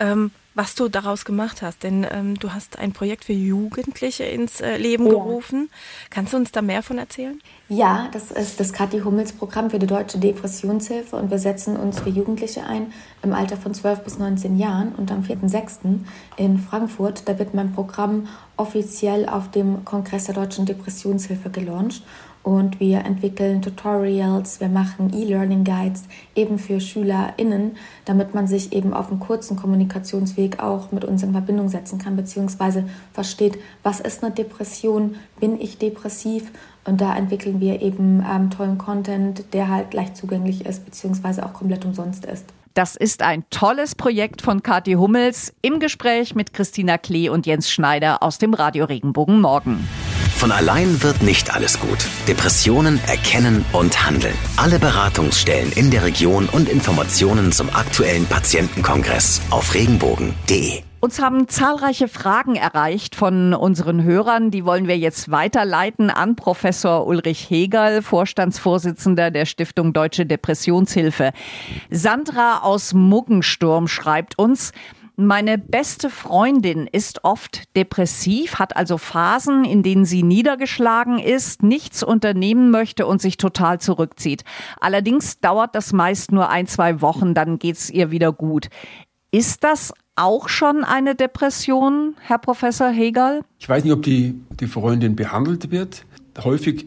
ähm, 0.00 0.32
was 0.58 0.74
du 0.74 0.88
daraus 0.88 1.24
gemacht 1.24 1.62
hast. 1.62 1.84
Denn 1.84 2.04
ähm, 2.10 2.34
du 2.36 2.52
hast 2.52 2.80
ein 2.80 2.92
Projekt 2.92 3.24
für 3.24 3.32
Jugendliche 3.32 4.24
ins 4.24 4.60
äh, 4.60 4.76
Leben 4.76 5.06
ja. 5.06 5.12
gerufen. 5.12 5.70
Kannst 6.10 6.32
du 6.32 6.36
uns 6.36 6.50
da 6.50 6.62
mehr 6.62 6.82
von 6.82 6.98
erzählen? 6.98 7.40
Ja, 7.68 8.08
das 8.12 8.32
ist 8.32 8.58
das 8.58 8.72
Kathi 8.72 9.00
Hummels 9.00 9.32
Programm 9.32 9.70
für 9.70 9.78
die 9.78 9.86
Deutsche 9.86 10.18
Depressionshilfe 10.18 11.14
und 11.14 11.30
wir 11.30 11.38
setzen 11.38 11.76
uns 11.76 12.00
für 12.00 12.08
Jugendliche 12.08 12.64
ein 12.64 12.92
im 13.22 13.34
Alter 13.34 13.56
von 13.56 13.72
12 13.72 14.00
bis 14.00 14.18
19 14.18 14.58
Jahren 14.58 14.94
und 14.96 15.12
am 15.12 15.22
4.6. 15.22 16.00
in 16.36 16.58
Frankfurt, 16.58 17.28
da 17.28 17.38
wird 17.38 17.54
mein 17.54 17.72
Programm 17.72 18.26
offiziell 18.56 19.28
auf 19.28 19.50
dem 19.52 19.84
Kongress 19.84 20.24
der 20.24 20.34
Deutschen 20.34 20.66
Depressionshilfe 20.66 21.50
gelauncht 21.50 22.02
und 22.48 22.80
wir 22.80 23.04
entwickeln 23.04 23.60
Tutorials, 23.60 24.58
wir 24.58 24.70
machen 24.70 25.12
E-Learning 25.12 25.64
Guides 25.64 26.04
eben 26.34 26.58
für 26.58 26.80
SchülerInnen, 26.80 27.72
damit 28.06 28.34
man 28.34 28.46
sich 28.46 28.72
eben 28.72 28.94
auf 28.94 29.10
einem 29.10 29.20
kurzen 29.20 29.54
Kommunikationsweg 29.54 30.58
auch 30.58 30.90
mit 30.90 31.04
uns 31.04 31.22
in 31.22 31.32
Verbindung 31.32 31.68
setzen 31.68 31.98
kann, 31.98 32.16
beziehungsweise 32.16 32.84
versteht, 33.12 33.58
was 33.82 34.00
ist 34.00 34.24
eine 34.24 34.32
Depression, 34.32 35.16
bin 35.38 35.60
ich 35.60 35.76
depressiv 35.76 36.50
und 36.86 37.02
da 37.02 37.14
entwickeln 37.14 37.60
wir 37.60 37.82
eben 37.82 38.24
ähm, 38.26 38.48
tollen 38.48 38.78
Content, 38.78 39.52
der 39.52 39.68
halt 39.68 39.92
leicht 39.92 40.16
zugänglich 40.16 40.64
ist, 40.64 40.86
beziehungsweise 40.86 41.44
auch 41.44 41.52
komplett 41.52 41.84
umsonst 41.84 42.24
ist. 42.24 42.46
Das 42.72 42.96
ist 42.96 43.20
ein 43.20 43.44
tolles 43.50 43.94
Projekt 43.94 44.40
von 44.40 44.62
Kathi 44.62 44.94
Hummels 44.94 45.52
im 45.60 45.80
Gespräch 45.80 46.34
mit 46.34 46.54
Christina 46.54 46.96
Klee 46.96 47.28
und 47.28 47.44
Jens 47.44 47.70
Schneider 47.70 48.22
aus 48.22 48.38
dem 48.38 48.54
Radio 48.54 48.86
Regenbogen 48.86 49.38
Morgen. 49.42 49.86
Von 50.38 50.52
allein 50.52 51.02
wird 51.02 51.20
nicht 51.20 51.52
alles 51.52 51.80
gut. 51.80 51.98
Depressionen 52.28 53.00
erkennen 53.08 53.64
und 53.72 54.06
handeln. 54.06 54.34
Alle 54.56 54.78
Beratungsstellen 54.78 55.72
in 55.72 55.90
der 55.90 56.04
Region 56.04 56.48
und 56.48 56.68
Informationen 56.68 57.50
zum 57.50 57.68
aktuellen 57.70 58.24
Patientenkongress 58.24 59.42
auf 59.50 59.74
regenbogen.de. 59.74 60.84
Uns 61.00 61.20
haben 61.20 61.48
zahlreiche 61.48 62.06
Fragen 62.06 62.54
erreicht 62.54 63.16
von 63.16 63.52
unseren 63.52 64.04
Hörern. 64.04 64.52
Die 64.52 64.64
wollen 64.64 64.86
wir 64.86 64.96
jetzt 64.96 65.30
weiterleiten 65.30 66.08
an 66.08 66.36
Professor 66.36 67.06
Ulrich 67.06 67.50
Hegel, 67.50 68.02
Vorstandsvorsitzender 68.02 69.32
der 69.32 69.44
Stiftung 69.44 69.92
Deutsche 69.92 70.24
Depressionshilfe. 70.24 71.30
Sandra 71.90 72.60
aus 72.62 72.94
Muggensturm 72.94 73.88
schreibt 73.88 74.38
uns, 74.38 74.72
meine 75.18 75.58
beste 75.58 76.10
Freundin 76.10 76.86
ist 76.86 77.24
oft 77.24 77.74
depressiv, 77.76 78.60
hat 78.60 78.76
also 78.76 78.98
Phasen, 78.98 79.64
in 79.64 79.82
denen 79.82 80.04
sie 80.04 80.22
niedergeschlagen 80.22 81.18
ist, 81.18 81.64
nichts 81.64 82.04
unternehmen 82.04 82.70
möchte 82.70 83.04
und 83.04 83.20
sich 83.20 83.36
total 83.36 83.80
zurückzieht. 83.80 84.44
Allerdings 84.80 85.40
dauert 85.40 85.74
das 85.74 85.92
meist 85.92 86.30
nur 86.30 86.50
ein, 86.50 86.68
zwei 86.68 87.00
Wochen, 87.00 87.34
dann 87.34 87.58
geht's 87.58 87.90
ihr 87.90 88.12
wieder 88.12 88.32
gut. 88.32 88.68
Ist 89.32 89.64
das 89.64 89.92
auch 90.14 90.48
schon 90.48 90.84
eine 90.84 91.16
Depression, 91.16 92.14
Herr 92.20 92.38
Professor 92.38 92.88
Hegel? 92.88 93.42
Ich 93.58 93.68
weiß 93.68 93.82
nicht, 93.82 93.92
ob 93.92 94.04
die, 94.04 94.40
die 94.60 94.68
Freundin 94.68 95.16
behandelt 95.16 95.72
wird. 95.72 96.04
Häufig 96.42 96.86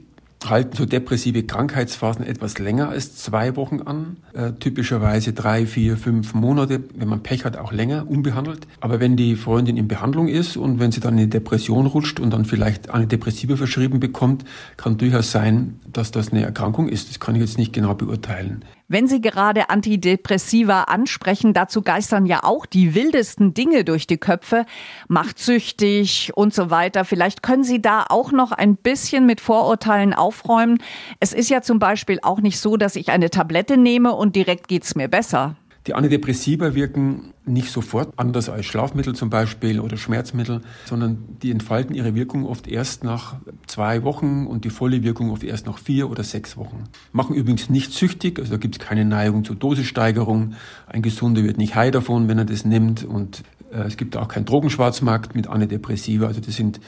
halten 0.49 0.75
so 0.75 0.85
depressive 0.85 1.43
Krankheitsphasen 1.43 2.25
etwas 2.25 2.57
länger 2.57 2.89
als 2.89 3.15
zwei 3.15 3.55
Wochen 3.55 3.81
an. 3.81 4.17
Äh, 4.33 4.53
typischerweise 4.53 5.33
drei, 5.33 5.65
vier, 5.65 5.97
fünf 5.97 6.33
Monate, 6.33 6.83
wenn 6.95 7.07
man 7.07 7.21
Pech 7.21 7.45
hat, 7.45 7.57
auch 7.57 7.71
länger 7.71 8.09
unbehandelt. 8.09 8.67
Aber 8.79 8.99
wenn 8.99 9.15
die 9.15 9.35
Freundin 9.35 9.77
in 9.77 9.87
Behandlung 9.87 10.27
ist 10.27 10.57
und 10.57 10.79
wenn 10.79 10.91
sie 10.91 10.99
dann 10.99 11.17
in 11.17 11.25
die 11.25 11.29
Depression 11.29 11.85
rutscht 11.85 12.19
und 12.19 12.31
dann 12.31 12.45
vielleicht 12.45 12.89
eine 12.89 13.07
Depressive 13.07 13.57
verschrieben 13.57 13.99
bekommt, 13.99 14.45
kann 14.77 14.97
durchaus 14.97 15.31
sein, 15.31 15.79
dass 15.91 16.11
das 16.11 16.31
eine 16.31 16.43
Erkrankung 16.43 16.89
ist. 16.89 17.09
Das 17.09 17.19
kann 17.19 17.35
ich 17.35 17.41
jetzt 17.41 17.57
nicht 17.57 17.73
genau 17.73 17.93
beurteilen. 17.93 18.65
Wenn 18.91 19.07
Sie 19.07 19.21
gerade 19.21 19.69
Antidepressiva 19.69 20.83
ansprechen, 20.83 21.53
dazu 21.53 21.81
geistern 21.81 22.25
ja 22.25 22.43
auch 22.43 22.65
die 22.65 22.93
wildesten 22.93 23.53
Dinge 23.53 23.85
durch 23.85 24.05
die 24.05 24.17
Köpfe, 24.17 24.65
machtsüchtig 25.07 26.33
und 26.35 26.53
so 26.53 26.69
weiter. 26.71 27.05
Vielleicht 27.05 27.41
können 27.41 27.63
Sie 27.63 27.81
da 27.81 28.03
auch 28.09 28.33
noch 28.33 28.51
ein 28.51 28.75
bisschen 28.75 29.25
mit 29.25 29.39
Vorurteilen 29.39 30.13
aufräumen. 30.13 30.83
Es 31.21 31.31
ist 31.31 31.49
ja 31.49 31.61
zum 31.61 31.79
Beispiel 31.79 32.19
auch 32.21 32.41
nicht 32.41 32.59
so, 32.59 32.75
dass 32.75 32.97
ich 32.97 33.07
eine 33.07 33.29
Tablette 33.29 33.77
nehme 33.77 34.11
und 34.11 34.35
direkt 34.35 34.67
geht's 34.67 34.93
mir 34.93 35.07
besser. 35.07 35.55
Die 35.87 35.95
Antidepressiva 35.95 36.75
wirken 36.75 37.33
nicht 37.43 37.71
sofort, 37.71 38.13
anders 38.15 38.49
als 38.49 38.67
Schlafmittel 38.67 39.15
zum 39.15 39.31
Beispiel 39.31 39.79
oder 39.79 39.97
Schmerzmittel, 39.97 40.61
sondern 40.85 41.17
die 41.41 41.49
entfalten 41.49 41.95
ihre 41.95 42.13
Wirkung 42.13 42.45
oft 42.45 42.67
erst 42.67 43.03
nach 43.03 43.37
zwei 43.65 44.03
Wochen 44.03 44.45
und 44.45 44.63
die 44.63 44.69
volle 44.69 45.01
Wirkung 45.01 45.31
oft 45.31 45.43
erst 45.43 45.65
nach 45.65 45.79
vier 45.79 46.11
oder 46.11 46.23
sechs 46.23 46.55
Wochen. 46.55 46.83
Machen 47.13 47.35
übrigens 47.35 47.69
nicht 47.69 47.93
süchtig, 47.93 48.37
also 48.37 48.51
da 48.51 48.57
gibt 48.57 48.75
es 48.75 48.79
keine 48.79 49.05
Neigung 49.05 49.43
zur 49.43 49.55
Dosissteigerung. 49.55 50.53
Ein 50.85 51.01
Gesunder 51.01 51.43
wird 51.43 51.57
nicht 51.57 51.73
high 51.73 51.91
davon, 51.91 52.27
wenn 52.27 52.37
er 52.37 52.45
das 52.45 52.63
nimmt 52.63 53.03
und 53.03 53.41
äh, 53.71 53.81
es 53.81 53.97
gibt 53.97 54.15
auch 54.17 54.27
keinen 54.27 54.45
Drogenschwarzmarkt 54.45 55.33
mit 55.33 55.47
Antidepressiva, 55.47 56.27
also 56.27 56.41
das 56.41 56.55
sind 56.55 56.79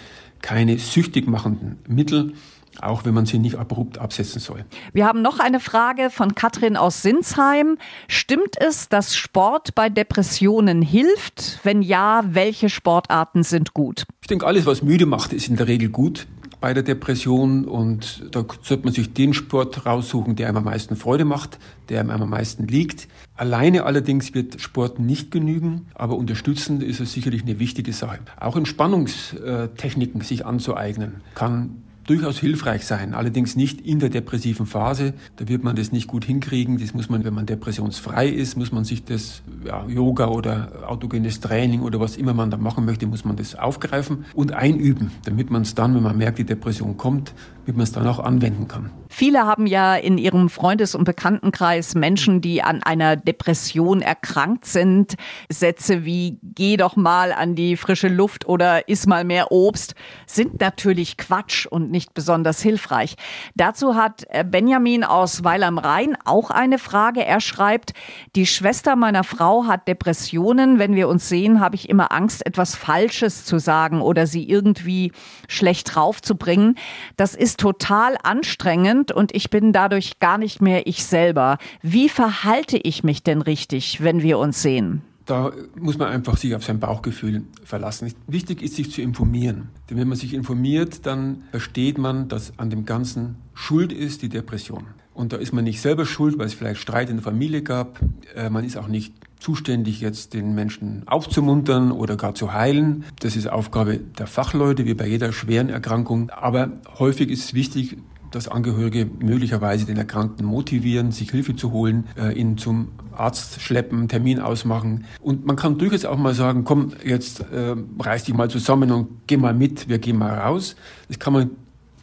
keine 0.43 0.77
süchtig 0.77 1.27
machenden 1.27 1.79
Mittel 1.87 2.33
auch 2.81 3.05
wenn 3.05 3.13
man 3.13 3.25
sie 3.25 3.39
nicht 3.39 3.55
abrupt 3.55 3.97
absetzen 3.97 4.39
soll. 4.39 4.65
Wir 4.93 5.05
haben 5.05 5.21
noch 5.21 5.39
eine 5.39 5.59
Frage 5.59 6.09
von 6.09 6.35
Katrin 6.35 6.77
aus 6.77 7.01
Sinsheim. 7.01 7.77
Stimmt 8.07 8.55
es, 8.59 8.89
dass 8.89 9.15
Sport 9.15 9.75
bei 9.75 9.89
Depressionen 9.89 10.81
hilft? 10.81 11.59
Wenn 11.63 11.81
ja, 11.81 12.23
welche 12.27 12.69
Sportarten 12.69 13.43
sind 13.43 13.73
gut? 13.73 14.05
Ich 14.21 14.27
denke, 14.27 14.45
alles, 14.45 14.65
was 14.65 14.81
müde 14.81 15.05
macht, 15.05 15.33
ist 15.33 15.47
in 15.47 15.55
der 15.55 15.67
Regel 15.67 15.89
gut 15.89 16.27
bei 16.63 16.73
der 16.73 16.83
Depression 16.83 17.65
und 17.65 18.23
da 18.31 18.45
sollte 18.61 18.85
man 18.85 18.93
sich 18.93 19.13
den 19.13 19.33
Sport 19.33 19.85
raussuchen, 19.85 20.37
der 20.37 20.47
einem 20.47 20.59
am 20.59 20.63
meisten 20.63 20.95
Freude 20.95 21.25
macht, 21.25 21.59
der 21.89 21.99
einem 21.99 22.09
am 22.09 22.29
meisten 22.29 22.67
liegt. 22.67 23.09
Alleine 23.35 23.83
allerdings 23.83 24.33
wird 24.33 24.61
Sport 24.61 24.97
nicht 24.97 25.29
genügen, 25.29 25.87
aber 25.93 26.15
unterstützend 26.15 26.81
ist 26.81 27.01
es 27.01 27.11
sicherlich 27.11 27.41
eine 27.41 27.59
wichtige 27.59 27.91
Sache. 27.91 28.19
Auch 28.39 28.55
Entspannungstechniken 28.55 30.21
sich 30.21 30.45
anzueignen 30.45 31.15
kann 31.35 31.83
durchaus 32.05 32.39
hilfreich 32.39 32.85
sein, 32.85 33.13
allerdings 33.13 33.55
nicht 33.55 33.81
in 33.81 33.99
der 33.99 34.09
depressiven 34.09 34.65
Phase. 34.65 35.13
Da 35.37 35.47
wird 35.47 35.63
man 35.63 35.75
das 35.75 35.91
nicht 35.91 36.07
gut 36.07 36.25
hinkriegen. 36.25 36.77
Das 36.77 36.93
muss 36.93 37.09
man, 37.09 37.23
wenn 37.23 37.33
man 37.33 37.45
depressionsfrei 37.45 38.27
ist, 38.27 38.57
muss 38.57 38.71
man 38.71 38.83
sich 38.83 39.03
das 39.03 39.41
ja, 39.65 39.85
Yoga 39.87 40.27
oder 40.27 40.83
autogenes 40.87 41.39
Training 41.39 41.81
oder 41.81 41.99
was 41.99 42.17
immer 42.17 42.33
man 42.33 42.51
da 42.51 42.57
machen 42.57 42.85
möchte, 42.85 43.07
muss 43.07 43.25
man 43.25 43.35
das 43.35 43.55
aufgreifen 43.55 44.25
und 44.33 44.53
einüben, 44.53 45.11
damit 45.25 45.49
man 45.49 45.61
es 45.61 45.75
dann, 45.75 45.95
wenn 45.95 46.03
man 46.03 46.17
merkt, 46.17 46.39
die 46.39 46.45
Depression 46.45 46.97
kommt, 46.97 47.33
damit 47.65 47.77
man 47.77 47.83
es 47.83 47.91
dann 47.91 48.07
auch 48.07 48.19
anwenden 48.19 48.67
kann. 48.67 48.91
Viele 49.15 49.45
haben 49.45 49.67
ja 49.67 49.95
in 49.95 50.17
ihrem 50.17 50.49
Freundes- 50.49 50.95
und 50.95 51.03
Bekanntenkreis 51.03 51.93
Menschen, 51.93 52.41
die 52.41 52.63
an 52.63 52.81
einer 52.81 53.15
Depression 53.15 54.01
erkrankt 54.01 54.65
sind. 54.65 55.13
Sätze 55.49 56.03
wie 56.03 56.39
geh 56.41 56.77
doch 56.77 56.95
mal 56.95 57.31
an 57.31 57.53
die 57.53 57.77
frische 57.77 58.07
Luft 58.07 58.47
oder 58.47 58.89
iss 58.89 59.05
mal 59.05 59.23
mehr 59.23 59.51
Obst 59.51 59.93
sind 60.25 60.59
natürlich 60.59 61.17
Quatsch 61.17 61.67
und 61.67 61.91
nicht 61.91 62.15
besonders 62.15 62.59
hilfreich. 62.61 63.15
Dazu 63.53 63.93
hat 63.93 64.25
äh, 64.29 64.43
Benjamin 64.43 65.03
aus 65.03 65.43
Weil 65.43 65.61
am 65.61 65.77
Rhein 65.77 66.17
auch 66.25 66.49
eine 66.49 66.79
Frage. 66.79 67.23
Er 67.23 67.39
schreibt, 67.39 67.93
die 68.35 68.47
Schwester 68.47 68.95
meiner 68.95 69.23
Frau 69.23 69.67
hat 69.67 69.87
Depressionen. 69.87 70.79
Wenn 70.79 70.95
wir 70.95 71.07
uns 71.07 71.29
sehen, 71.29 71.59
habe 71.59 71.75
ich 71.75 71.87
immer 71.87 72.11
Angst, 72.11 72.43
etwas 72.47 72.75
Falsches 72.75 73.45
zu 73.45 73.59
sagen 73.59 74.01
oder 74.01 74.25
sie 74.25 74.49
irgendwie 74.49 75.11
schlecht 75.47 75.93
draufzubringen. 75.95 76.79
Das 77.15 77.35
ist 77.35 77.52
total 77.59 78.17
anstrengend 78.23 79.11
und 79.11 79.33
ich 79.35 79.49
bin 79.49 79.73
dadurch 79.73 80.19
gar 80.19 80.37
nicht 80.37 80.61
mehr 80.61 80.87
ich 80.87 81.03
selber. 81.05 81.57
Wie 81.81 82.09
verhalte 82.09 82.77
ich 82.77 83.03
mich 83.03 83.23
denn 83.23 83.41
richtig, 83.41 84.01
wenn 84.01 84.21
wir 84.21 84.39
uns 84.39 84.61
sehen? 84.61 85.01
Da 85.25 85.51
muss 85.79 85.97
man 85.97 86.09
einfach 86.09 86.35
sich 86.35 86.53
auf 86.53 86.65
sein 86.65 86.79
Bauchgefühl 86.79 87.43
verlassen. 87.63 88.13
Wichtig 88.27 88.61
ist, 88.61 88.75
sich 88.75 88.91
zu 88.91 89.01
informieren. 89.01 89.69
Denn 89.89 89.97
wenn 89.97 90.09
man 90.09 90.17
sich 90.17 90.33
informiert, 90.33 91.05
dann 91.05 91.43
versteht 91.51 91.97
man, 91.97 92.27
dass 92.27 92.57
an 92.59 92.69
dem 92.69 92.85
Ganzen 92.85 93.37
Schuld 93.53 93.93
ist 93.93 94.21
die 94.21 94.29
Depression. 94.29 94.85
Und 95.13 95.31
da 95.31 95.37
ist 95.37 95.53
man 95.53 95.63
nicht 95.63 95.79
selber 95.79 96.05
schuld, 96.05 96.37
weil 96.37 96.47
es 96.47 96.53
vielleicht 96.53 96.81
Streit 96.81 97.09
in 97.09 97.17
der 97.17 97.23
Familie 97.23 97.61
gab. 97.61 97.99
Äh, 98.35 98.49
man 98.49 98.65
ist 98.65 98.77
auch 98.77 98.87
nicht 98.87 99.13
zuständig, 99.43 99.99
jetzt 99.99 100.33
den 100.33 100.55
Menschen 100.55 101.03
aufzumuntern 101.05 101.91
oder 101.91 102.15
gar 102.15 102.33
zu 102.33 102.53
heilen. 102.53 103.03
Das 103.19 103.35
ist 103.35 103.47
Aufgabe 103.47 103.97
der 103.97 104.25
Fachleute, 104.25 104.85
wie 104.85 104.93
bei 104.93 105.05
jeder 105.05 105.33
schweren 105.33 105.69
Erkrankung. 105.69 106.29
Aber 106.29 106.71
häufig 106.97 107.29
ist 107.29 107.43
es 107.43 107.53
wichtig, 107.53 107.97
dass 108.31 108.47
Angehörige 108.47 109.05
möglicherweise 109.05 109.85
den 109.85 109.97
Erkrankten 109.97 110.45
motivieren, 110.45 111.11
sich 111.11 111.29
Hilfe 111.29 111.55
zu 111.55 111.71
holen, 111.71 112.05
äh, 112.17 112.33
ihn 112.33 112.57
zum 112.57 112.87
Arzt 113.15 113.61
schleppen, 113.61 114.07
Termin 114.07 114.39
ausmachen. 114.39 115.05
Und 115.21 115.45
man 115.45 115.55
kann 115.55 115.77
durchaus 115.77 116.05
auch 116.05 116.17
mal 116.17 116.33
sagen, 116.33 116.63
komm, 116.63 116.93
jetzt 117.05 117.41
äh, 117.41 117.75
reiß 117.99 118.23
dich 118.23 118.33
mal 118.33 118.49
zusammen 118.49 118.91
und 118.91 119.27
geh 119.27 119.37
mal 119.37 119.53
mit, 119.53 119.89
wir 119.89 119.99
gehen 119.99 120.17
mal 120.17 120.33
raus. 120.33 120.75
Das 121.09 121.19
kann 121.19 121.33
man 121.33 121.51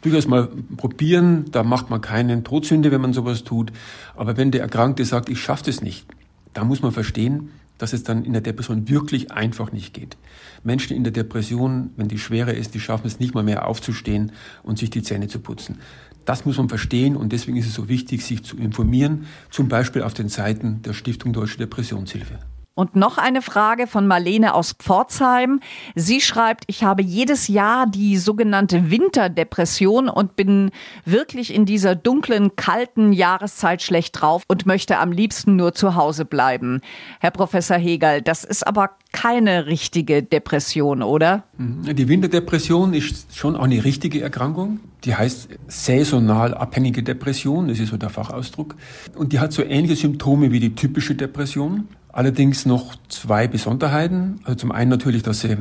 durchaus 0.01 0.27
mal 0.27 0.47
probieren. 0.77 1.45
Da 1.51 1.63
macht 1.63 1.89
man 1.89 2.01
keinen 2.01 2.43
Todsünde, 2.43 2.91
wenn 2.91 3.01
man 3.01 3.13
sowas 3.13 3.43
tut. 3.43 3.73
Aber 4.15 4.37
wenn 4.37 4.51
der 4.51 4.61
Erkrankte 4.61 5.03
sagt, 5.03 5.27
ich 5.27 5.41
schaffe 5.41 5.65
das 5.65 5.81
nicht, 5.81 6.05
da 6.53 6.63
muss 6.63 6.81
man 6.81 6.91
verstehen, 6.91 7.49
dass 7.77 7.93
es 7.93 8.03
dann 8.03 8.23
in 8.25 8.33
der 8.33 8.41
Depression 8.41 8.89
wirklich 8.89 9.31
einfach 9.31 9.71
nicht 9.71 9.93
geht. 9.93 10.15
Menschen 10.63 10.95
in 10.95 11.03
der 11.03 11.13
Depression, 11.13 11.89
wenn 11.97 12.07
die 12.07 12.19
schwerer 12.19 12.53
ist, 12.53 12.75
die 12.75 12.79
schaffen 12.79 13.07
es 13.07 13.19
nicht 13.19 13.33
mal 13.33 13.43
mehr 13.43 13.67
aufzustehen 13.67 14.31
und 14.61 14.77
sich 14.77 14.91
die 14.91 15.01
Zähne 15.01 15.27
zu 15.27 15.39
putzen. 15.39 15.79
Das 16.25 16.45
muss 16.45 16.57
man 16.57 16.69
verstehen 16.69 17.15
und 17.15 17.31
deswegen 17.31 17.57
ist 17.57 17.65
es 17.65 17.73
so 17.73 17.89
wichtig, 17.89 18.23
sich 18.23 18.43
zu 18.43 18.57
informieren, 18.57 19.25
zum 19.49 19.67
Beispiel 19.67 20.03
auf 20.03 20.13
den 20.13 20.29
Seiten 20.29 20.83
der 20.83 20.93
Stiftung 20.93 21.33
Deutsche 21.33 21.57
Depressionshilfe. 21.57 22.37
Und 22.81 22.95
noch 22.95 23.19
eine 23.19 23.43
Frage 23.43 23.85
von 23.85 24.07
Marlene 24.07 24.55
aus 24.55 24.73
Pforzheim. 24.73 25.59
Sie 25.93 26.19
schreibt, 26.19 26.63
ich 26.65 26.83
habe 26.83 27.03
jedes 27.03 27.47
Jahr 27.47 27.85
die 27.85 28.17
sogenannte 28.17 28.89
Winterdepression 28.89 30.09
und 30.09 30.35
bin 30.35 30.71
wirklich 31.05 31.53
in 31.53 31.67
dieser 31.67 31.93
dunklen, 31.93 32.55
kalten 32.55 33.13
Jahreszeit 33.13 33.83
schlecht 33.83 34.19
drauf 34.19 34.41
und 34.47 34.65
möchte 34.65 34.97
am 34.97 35.11
liebsten 35.11 35.57
nur 35.57 35.75
zu 35.75 35.93
Hause 35.93 36.25
bleiben. 36.25 36.81
Herr 37.19 37.29
Professor 37.29 37.77
Hegel, 37.77 38.23
das 38.23 38.43
ist 38.43 38.65
aber 38.65 38.89
keine 39.11 39.67
richtige 39.67 40.23
Depression, 40.23 41.03
oder? 41.03 41.43
Mhm. 41.59 41.95
Die 41.95 42.07
Winterdepression 42.07 42.95
ist 42.95 43.37
schon 43.37 43.55
auch 43.55 43.63
eine 43.65 43.83
richtige 43.83 44.21
Erkrankung. 44.21 44.79
Die 45.03 45.15
heißt 45.15 45.49
saisonal 45.67 46.53
abhängige 46.55 47.03
Depression, 47.03 47.67
das 47.67 47.79
ist 47.79 47.89
so 47.89 47.97
der 47.97 48.09
Fachausdruck. 48.09 48.75
Und 49.15 49.33
die 49.33 49.39
hat 49.39 49.51
so 49.53 49.63
ähnliche 49.63 49.95
Symptome 49.95 50.51
wie 50.51 50.59
die 50.59 50.73
typische 50.73 51.13
Depression. 51.13 51.87
Allerdings 52.13 52.65
noch 52.65 52.95
zwei 53.07 53.47
Besonderheiten. 53.47 54.41
Also 54.43 54.55
zum 54.55 54.71
einen 54.71 54.89
natürlich, 54.89 55.23
dass 55.23 55.41
sie 55.41 55.51
äh, 55.51 55.57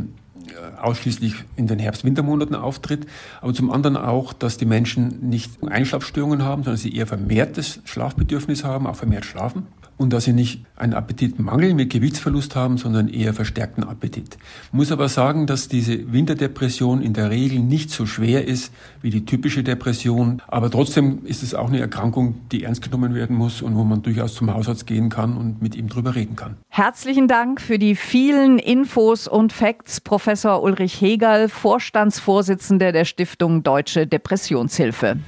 ausschließlich 0.80 1.34
in 1.56 1.66
den 1.66 1.78
Herbst-Wintermonaten 1.78 2.54
auftritt, 2.54 3.06
aber 3.40 3.54
zum 3.54 3.70
anderen 3.70 3.96
auch, 3.96 4.32
dass 4.32 4.56
die 4.56 4.66
Menschen 4.66 5.28
nicht 5.28 5.62
Einschlafstörungen 5.62 6.42
haben, 6.42 6.64
sondern 6.64 6.78
sie 6.78 6.94
eher 6.94 7.06
vermehrtes 7.06 7.80
Schlafbedürfnis 7.84 8.64
haben, 8.64 8.86
auch 8.86 8.96
vermehrt 8.96 9.24
schlafen 9.24 9.66
und 10.00 10.14
dass 10.14 10.24
sie 10.24 10.32
nicht 10.32 10.64
einen 10.76 10.94
Appetitmangel 10.94 11.74
mit 11.74 11.92
Gewichtsverlust 11.92 12.56
haben, 12.56 12.78
sondern 12.78 13.06
eher 13.06 13.34
verstärkten 13.34 13.84
Appetit. 13.84 14.38
Muss 14.72 14.92
aber 14.92 15.10
sagen, 15.10 15.46
dass 15.46 15.68
diese 15.68 16.10
Winterdepression 16.10 17.02
in 17.02 17.12
der 17.12 17.28
Regel 17.28 17.58
nicht 17.58 17.90
so 17.90 18.06
schwer 18.06 18.48
ist 18.48 18.72
wie 19.02 19.10
die 19.10 19.26
typische 19.26 19.62
Depression, 19.62 20.40
aber 20.48 20.70
trotzdem 20.70 21.26
ist 21.26 21.42
es 21.42 21.54
auch 21.54 21.68
eine 21.68 21.80
Erkrankung, 21.80 22.36
die 22.50 22.64
ernst 22.64 22.80
genommen 22.80 23.14
werden 23.14 23.36
muss 23.36 23.60
und 23.60 23.76
wo 23.76 23.84
man 23.84 24.00
durchaus 24.00 24.32
zum 24.32 24.54
Hausarzt 24.54 24.86
gehen 24.86 25.10
kann 25.10 25.36
und 25.36 25.60
mit 25.60 25.74
ihm 25.74 25.90
drüber 25.90 26.14
reden 26.14 26.34
kann. 26.34 26.56
Herzlichen 26.70 27.28
Dank 27.28 27.60
für 27.60 27.78
die 27.78 27.94
vielen 27.94 28.58
Infos 28.58 29.28
und 29.28 29.52
Facts, 29.52 30.00
Professor 30.00 30.62
Ulrich 30.62 30.98
Hegel, 31.02 31.50
Vorstandsvorsitzender 31.50 32.92
der 32.92 33.04
Stiftung 33.04 33.62
Deutsche 33.62 34.06
Depressionshilfe. 34.06 35.18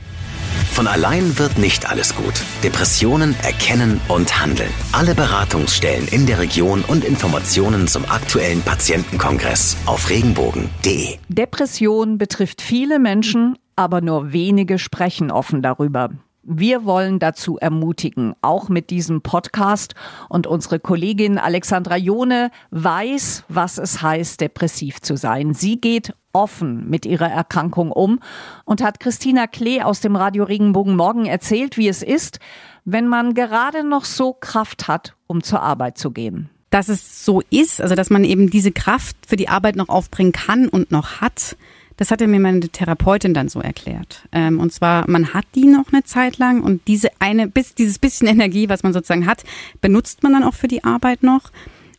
Von 0.72 0.86
allein 0.86 1.38
wird 1.38 1.58
nicht 1.58 1.90
alles 1.90 2.14
gut. 2.16 2.32
Depressionen 2.64 3.36
erkennen 3.42 4.00
und 4.08 4.40
handeln. 4.40 4.70
Alle 4.92 5.14
Beratungsstellen 5.14 6.08
in 6.08 6.24
der 6.24 6.38
Region 6.38 6.82
und 6.88 7.04
Informationen 7.04 7.88
zum 7.88 8.06
aktuellen 8.06 8.62
Patientenkongress 8.62 9.76
auf 9.84 10.08
regenbogen.de. 10.08 11.18
Depression 11.28 12.16
betrifft 12.16 12.62
viele 12.62 12.98
Menschen, 12.98 13.58
aber 13.76 14.00
nur 14.00 14.32
wenige 14.32 14.78
sprechen 14.78 15.30
offen 15.30 15.60
darüber. 15.60 16.08
Wir 16.42 16.86
wollen 16.86 17.18
dazu 17.18 17.58
ermutigen, 17.58 18.34
auch 18.40 18.70
mit 18.70 18.88
diesem 18.88 19.20
Podcast. 19.20 19.94
Und 20.30 20.46
unsere 20.46 20.80
Kollegin 20.80 21.36
Alexandra 21.36 21.96
Jone 21.96 22.50
weiß, 22.70 23.44
was 23.48 23.76
es 23.76 24.00
heißt, 24.00 24.40
depressiv 24.40 25.02
zu 25.02 25.18
sein. 25.18 25.52
Sie 25.52 25.80
geht 25.80 26.14
offen 26.32 26.88
mit 26.88 27.06
ihrer 27.06 27.30
Erkrankung 27.30 27.90
um 27.92 28.20
und 28.64 28.82
hat 28.82 29.00
Christina 29.00 29.46
Klee 29.46 29.82
aus 29.82 30.00
dem 30.00 30.16
Radio 30.16 30.44
Regenbogen 30.44 30.96
Morgen 30.96 31.26
erzählt, 31.26 31.76
wie 31.76 31.88
es 31.88 32.02
ist, 32.02 32.38
wenn 32.84 33.06
man 33.06 33.34
gerade 33.34 33.84
noch 33.84 34.04
so 34.04 34.32
Kraft 34.32 34.88
hat, 34.88 35.14
um 35.26 35.42
zur 35.42 35.62
Arbeit 35.62 35.98
zu 35.98 36.10
gehen. 36.10 36.48
Dass 36.70 36.88
es 36.88 37.24
so 37.24 37.42
ist, 37.50 37.80
also 37.80 37.94
dass 37.94 38.10
man 38.10 38.24
eben 38.24 38.50
diese 38.50 38.72
Kraft 38.72 39.16
für 39.26 39.36
die 39.36 39.48
Arbeit 39.48 39.76
noch 39.76 39.88
aufbringen 39.88 40.32
kann 40.32 40.68
und 40.68 40.90
noch 40.90 41.20
hat, 41.20 41.56
das 41.96 42.10
hatte 42.10 42.26
mir 42.26 42.40
meine 42.40 42.60
Therapeutin 42.60 43.34
dann 43.34 43.48
so 43.48 43.60
erklärt. 43.60 44.26
Ähm, 44.32 44.58
und 44.58 44.72
zwar, 44.72 45.08
man 45.08 45.34
hat 45.34 45.44
die 45.54 45.66
noch 45.66 45.92
eine 45.92 46.02
Zeit 46.04 46.38
lang 46.38 46.62
und 46.62 46.88
diese 46.88 47.10
eine, 47.18 47.46
bis, 47.46 47.74
dieses 47.74 47.98
bisschen 47.98 48.26
Energie, 48.26 48.68
was 48.68 48.82
man 48.82 48.92
sozusagen 48.92 49.26
hat, 49.26 49.44
benutzt 49.80 50.22
man 50.22 50.32
dann 50.32 50.44
auch 50.44 50.54
für 50.54 50.68
die 50.68 50.84
Arbeit 50.84 51.22
noch. 51.22 51.50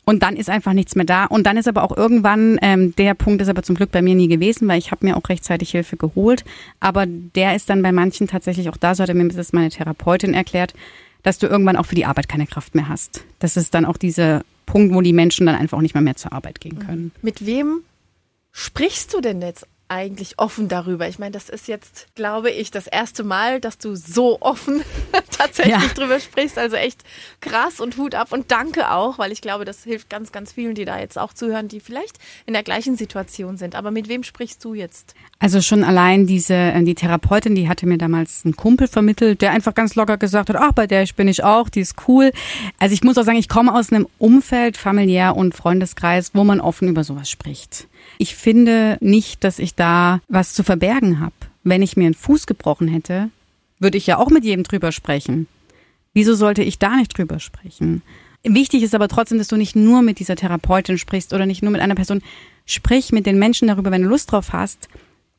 Und 0.05 0.21
dann 0.21 0.35
ist 0.35 0.49
einfach 0.49 0.73
nichts 0.73 0.95
mehr 0.95 1.05
da. 1.05 1.25
Und 1.25 1.45
dann 1.45 1.57
ist 1.57 1.67
aber 1.67 1.83
auch 1.83 1.95
irgendwann, 1.95 2.59
ähm, 2.61 2.95
der 2.95 3.13
Punkt 3.13 3.41
ist 3.41 3.47
aber 3.47 3.63
zum 3.63 3.75
Glück 3.75 3.91
bei 3.91 4.01
mir 4.01 4.15
nie 4.15 4.27
gewesen, 4.27 4.67
weil 4.67 4.79
ich 4.79 4.91
habe 4.91 5.05
mir 5.05 5.15
auch 5.15 5.29
rechtzeitig 5.29 5.71
Hilfe 5.71 5.95
geholt. 5.95 6.43
Aber 6.79 7.05
der 7.07 7.55
ist 7.55 7.69
dann 7.69 7.81
bei 7.81 7.91
manchen 7.91 8.27
tatsächlich 8.27 8.69
auch 8.69 8.77
da, 8.77 8.95
so 8.95 9.03
hat 9.03 9.13
mir 9.13 9.27
das 9.29 9.53
meine 9.53 9.69
Therapeutin 9.69 10.33
erklärt, 10.33 10.73
dass 11.23 11.39
du 11.39 11.47
irgendwann 11.47 11.77
auch 11.77 11.85
für 11.85 11.95
die 11.95 12.05
Arbeit 12.05 12.27
keine 12.27 12.47
Kraft 12.47 12.75
mehr 12.75 12.89
hast. 12.89 13.23
Das 13.39 13.55
ist 13.55 13.73
dann 13.73 13.85
auch 13.85 13.97
dieser 13.97 14.43
Punkt, 14.65 14.93
wo 14.93 15.01
die 15.01 15.13
Menschen 15.13 15.45
dann 15.45 15.55
einfach 15.55 15.77
auch 15.77 15.81
nicht 15.81 15.95
mehr, 15.95 16.03
mehr 16.03 16.15
zur 16.15 16.33
Arbeit 16.33 16.59
gehen 16.59 16.79
können. 16.79 17.11
Mit 17.21 17.45
wem 17.45 17.81
sprichst 18.51 19.13
du 19.13 19.21
denn 19.21 19.41
jetzt 19.41 19.67
eigentlich 19.93 20.39
offen 20.39 20.67
darüber? 20.67 21.07
Ich 21.07 21.19
meine, 21.19 21.31
das 21.31 21.49
ist 21.49 21.67
jetzt, 21.67 22.07
glaube 22.15 22.49
ich, 22.49 22.71
das 22.71 22.87
erste 22.87 23.23
Mal, 23.23 23.59
dass 23.59 23.77
du 23.77 23.95
so 23.95 24.41
offen 24.41 24.81
tatsächlich 25.31 25.75
ja. 25.75 25.93
drüber 25.93 26.19
sprichst. 26.19 26.57
Also 26.57 26.75
echt 26.75 27.03
krass 27.41 27.79
und 27.79 27.97
Hut 27.97 28.15
ab 28.15 28.31
und 28.31 28.51
danke 28.51 28.91
auch, 28.91 29.19
weil 29.19 29.31
ich 29.31 29.41
glaube, 29.41 29.65
das 29.65 29.83
hilft 29.83 30.09
ganz, 30.09 30.31
ganz 30.31 30.53
vielen, 30.53 30.75
die 30.75 30.85
da 30.85 30.99
jetzt 30.99 31.17
auch 31.17 31.33
zuhören, 31.33 31.67
die 31.67 31.79
vielleicht 31.79 32.17
in 32.45 32.53
der 32.53 32.63
gleichen 32.63 32.97
Situation 32.97 33.57
sind. 33.57 33.75
Aber 33.75 33.91
mit 33.91 34.09
wem 34.09 34.23
sprichst 34.23 34.63
du 34.65 34.73
jetzt? 34.73 35.13
Also 35.39 35.61
schon 35.61 35.83
allein 35.83 36.25
diese, 36.25 36.55
äh, 36.55 36.83
die 36.83 36.95
Therapeutin, 36.95 37.53
die 37.53 37.69
hatte 37.69 37.85
mir 37.85 37.97
damals 37.97 38.45
einen 38.45 38.55
Kumpel 38.55 38.87
vermittelt, 38.87 39.41
der 39.41 39.51
einfach 39.51 39.75
ganz 39.75 39.95
locker 39.95 40.17
gesagt 40.17 40.49
hat, 40.49 40.55
ach, 40.55 40.71
bei 40.71 40.87
der 40.87 41.03
bin 41.15 41.27
ich 41.27 41.43
auch, 41.43 41.69
die 41.69 41.81
ist 41.81 41.95
cool. 42.07 42.31
Also 42.79 42.93
ich 42.93 43.03
muss 43.03 43.17
auch 43.17 43.23
sagen, 43.23 43.37
ich 43.37 43.49
komme 43.49 43.73
aus 43.73 43.91
einem 43.91 44.07
Umfeld, 44.17 44.77
familiär 44.77 45.35
und 45.35 45.53
Freundeskreis, 45.53 46.31
wo 46.33 46.43
man 46.43 46.59
offen 46.59 46.87
über 46.87 47.03
sowas 47.03 47.29
spricht. 47.29 47.87
Ich 48.17 48.35
finde 48.35 48.97
nicht, 49.01 49.43
dass 49.43 49.59
ich 49.59 49.75
da 49.75 50.21
was 50.27 50.53
zu 50.53 50.63
verbergen 50.63 51.19
habe. 51.19 51.33
Wenn 51.63 51.81
ich 51.81 51.97
mir 51.97 52.05
einen 52.05 52.13
Fuß 52.13 52.45
gebrochen 52.45 52.87
hätte, 52.87 53.29
würde 53.79 53.97
ich 53.97 54.07
ja 54.07 54.17
auch 54.17 54.29
mit 54.29 54.43
jedem 54.43 54.63
drüber 54.63 54.91
sprechen. 54.91 55.47
Wieso 56.13 56.35
sollte 56.35 56.63
ich 56.63 56.79
da 56.79 56.95
nicht 56.95 57.17
drüber 57.17 57.39
sprechen? 57.39 58.01
Wichtig 58.43 58.83
ist 58.83 58.93
aber 58.93 59.07
trotzdem, 59.07 59.37
dass 59.37 59.47
du 59.47 59.55
nicht 59.55 59.75
nur 59.75 60.01
mit 60.01 60.19
dieser 60.19 60.35
Therapeutin 60.35 60.97
sprichst 60.97 61.33
oder 61.33 61.45
nicht 61.45 61.63
nur 61.63 61.71
mit 61.71 61.81
einer 61.81 61.95
Person. 61.95 62.21
Sprich 62.65 63.11
mit 63.11 63.25
den 63.25 63.39
Menschen 63.39 63.67
darüber, 63.67 63.91
wenn 63.91 64.03
du 64.03 64.09
Lust 64.09 64.31
drauf 64.31 64.53
hast 64.53 64.89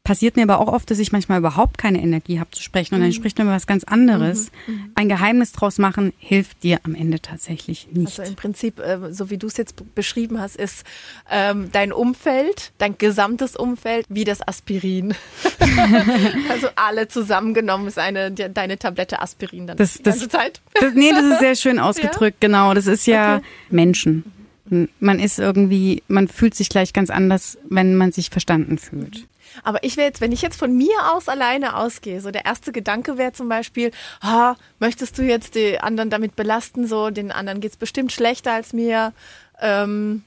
passiert 0.04 0.36
mir 0.36 0.42
aber 0.42 0.60
auch 0.60 0.70
oft, 0.70 0.90
dass 0.90 0.98
ich 0.98 1.12
manchmal 1.12 1.38
überhaupt 1.38 1.78
keine 1.78 2.02
Energie 2.02 2.38
habe 2.38 2.50
zu 2.50 2.62
sprechen 2.62 2.94
und 2.94 3.00
dann 3.00 3.08
mhm. 3.08 3.14
spricht 3.14 3.38
man 3.38 3.46
über 3.46 3.56
was 3.56 3.66
ganz 3.66 3.84
anderes. 3.84 4.50
Mhm. 4.66 4.74
Mhm. 4.74 4.92
Ein 4.94 5.08
Geheimnis 5.08 5.52
draus 5.52 5.78
machen 5.78 6.12
hilft 6.18 6.62
dir 6.62 6.78
am 6.84 6.94
Ende 6.94 7.20
tatsächlich 7.20 7.88
nicht. 7.90 8.20
Also 8.20 8.30
im 8.30 8.36
Prinzip, 8.36 8.78
äh, 8.80 9.12
so 9.12 9.30
wie 9.30 9.38
du 9.38 9.46
es 9.46 9.56
jetzt 9.56 9.94
beschrieben 9.94 10.38
hast, 10.38 10.56
ist 10.56 10.84
ähm, 11.30 11.70
dein 11.72 11.90
Umfeld, 11.90 12.72
dein 12.76 12.98
gesamtes 12.98 13.56
Umfeld 13.56 14.04
wie 14.10 14.24
das 14.24 14.46
Aspirin. 14.46 15.14
also 16.50 16.68
alle 16.76 17.08
zusammengenommen 17.08 17.88
ist 17.88 17.98
eine 17.98 18.30
deine 18.30 18.78
Tablette 18.78 19.22
Aspirin 19.22 19.66
dann 19.66 19.78
das, 19.78 19.94
die 19.94 20.02
ganze 20.02 20.28
das, 20.28 20.28
Zeit. 20.28 20.60
Das, 20.74 20.92
nee, 20.92 21.12
das 21.12 21.24
ist 21.24 21.38
sehr 21.38 21.54
schön 21.56 21.78
ausgedrückt, 21.78 22.42
ja? 22.42 22.48
genau. 22.48 22.74
Das 22.74 22.86
ist 22.86 23.06
ja 23.06 23.36
okay. 23.36 23.46
Menschen. 23.70 24.24
Man 24.66 25.18
ist 25.18 25.38
irgendwie, 25.38 26.02
man 26.08 26.28
fühlt 26.28 26.54
sich 26.54 26.68
gleich 26.68 26.92
ganz 26.92 27.10
anders, 27.10 27.58
wenn 27.68 27.96
man 27.96 28.12
sich 28.12 28.30
verstanden 28.30 28.78
fühlt. 28.78 29.26
Aber 29.62 29.84
ich 29.84 29.96
wäre 29.96 30.06
jetzt, 30.06 30.20
wenn 30.20 30.32
ich 30.32 30.42
jetzt 30.42 30.58
von 30.58 30.76
mir 30.76 31.12
aus 31.12 31.28
alleine 31.28 31.76
ausgehe, 31.76 32.20
so 32.20 32.30
der 32.30 32.44
erste 32.44 32.72
Gedanke 32.72 33.18
wäre 33.18 33.32
zum 33.32 33.48
Beispiel, 33.48 33.90
ah, 34.20 34.56
möchtest 34.78 35.18
du 35.18 35.22
jetzt 35.22 35.54
die 35.54 35.78
anderen 35.78 36.10
damit 36.10 36.34
belasten? 36.34 36.86
So, 36.86 37.10
den 37.10 37.30
anderen 37.30 37.60
geht's 37.60 37.76
bestimmt 37.76 38.10
schlechter 38.10 38.52
als 38.52 38.72
mir. 38.72 39.12
Ähm, 39.60 40.24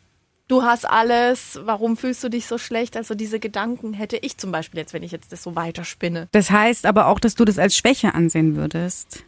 du 0.48 0.64
hast 0.64 0.86
alles, 0.86 1.60
warum 1.64 1.98
fühlst 1.98 2.24
du 2.24 2.30
dich 2.30 2.46
so 2.46 2.58
schlecht? 2.58 2.96
Also 2.96 3.16
diese 3.16 3.40
Gedanken 3.40 3.94
hätte 3.94 4.18
ich 4.18 4.38
zum 4.38 4.52
Beispiel 4.52 4.80
jetzt, 4.80 4.94
wenn 4.94 5.04
ich 5.04 5.12
jetzt 5.12 5.32
das 5.32 5.44
so 5.44 5.56
weiterspinne. 5.56 6.28
Das 6.32 6.52
heißt 6.52 6.86
aber 6.86 7.08
auch, 7.08 7.20
dass 7.20 7.36
du 7.36 7.44
das 7.44 7.60
als 7.60 7.76
Schwäche 7.76 8.14
ansehen 8.14 8.56
würdest. 8.56 9.24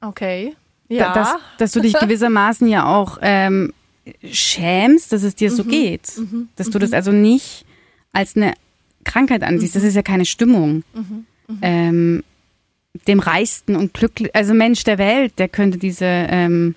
Okay. 0.00 0.54
Ja. 0.88 1.14
Dass, 1.14 1.34
dass 1.58 1.72
du 1.72 1.80
dich 1.80 1.94
gewissermaßen 2.00 2.68
ja 2.68 2.84
auch 2.84 3.18
ähm, 3.22 3.72
schämst, 4.30 5.12
dass 5.12 5.22
es 5.22 5.34
dir 5.34 5.50
so 5.50 5.64
mhm. 5.64 5.68
geht. 5.68 6.18
Mhm. 6.18 6.48
Dass 6.56 6.70
du 6.70 6.78
das 6.78 6.90
mhm. 6.90 6.96
also 6.96 7.12
nicht 7.12 7.64
als 8.12 8.36
eine 8.36 8.54
Krankheit 9.04 9.42
ansiehst. 9.42 9.74
Mhm. 9.74 9.78
Das 9.80 9.88
ist 9.88 9.94
ja 9.94 10.02
keine 10.02 10.24
Stimmung. 10.24 10.84
Mhm. 10.94 11.26
Mhm. 11.48 11.58
Ähm, 11.62 12.24
dem 13.06 13.20
reichsten 13.20 13.76
und 13.76 13.94
glücklich, 13.94 14.34
also 14.34 14.52
Mensch 14.52 14.84
der 14.84 14.98
Welt, 14.98 15.38
der 15.38 15.48
könnte 15.48 15.78
diese 15.78 16.04
ähm, 16.06 16.74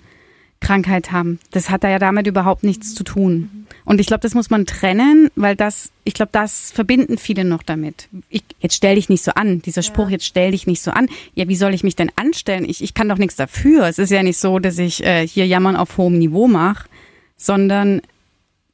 Krankheit 0.60 1.12
haben. 1.12 1.38
Das 1.50 1.70
hat 1.70 1.84
da 1.84 1.90
ja 1.90 1.98
damit 1.98 2.26
überhaupt 2.26 2.64
nichts 2.64 2.94
zu 2.94 3.04
tun. 3.04 3.50
Mhm. 3.52 3.66
Und 3.84 4.00
ich 4.00 4.06
glaube, 4.06 4.22
das 4.22 4.34
muss 4.34 4.48
man 4.48 4.64
trennen, 4.64 5.30
weil 5.36 5.56
das, 5.56 5.92
ich 6.04 6.14
glaube, 6.14 6.30
das 6.32 6.72
verbinden 6.72 7.18
viele 7.18 7.44
noch 7.44 7.62
damit. 7.62 8.08
Ich, 8.30 8.42
jetzt 8.60 8.76
stell 8.76 8.94
dich 8.94 9.10
nicht 9.10 9.22
so 9.22 9.32
an. 9.32 9.60
Dieser 9.60 9.82
Spruch, 9.82 10.06
ja. 10.06 10.12
jetzt 10.12 10.24
stell 10.24 10.52
dich 10.52 10.66
nicht 10.66 10.80
so 10.80 10.90
an. 10.90 11.08
Ja, 11.34 11.48
wie 11.48 11.56
soll 11.56 11.74
ich 11.74 11.84
mich 11.84 11.96
denn 11.96 12.10
anstellen? 12.16 12.64
Ich, 12.64 12.82
ich 12.82 12.94
kann 12.94 13.08
doch 13.08 13.18
nichts 13.18 13.36
dafür. 13.36 13.86
Es 13.86 13.98
ist 13.98 14.10
ja 14.10 14.22
nicht 14.22 14.38
so, 14.38 14.58
dass 14.58 14.78
ich 14.78 15.04
äh, 15.04 15.26
hier 15.26 15.46
Jammern 15.46 15.76
auf 15.76 15.98
hohem 15.98 16.18
Niveau 16.18 16.48
mache, 16.48 16.88
sondern 17.36 18.02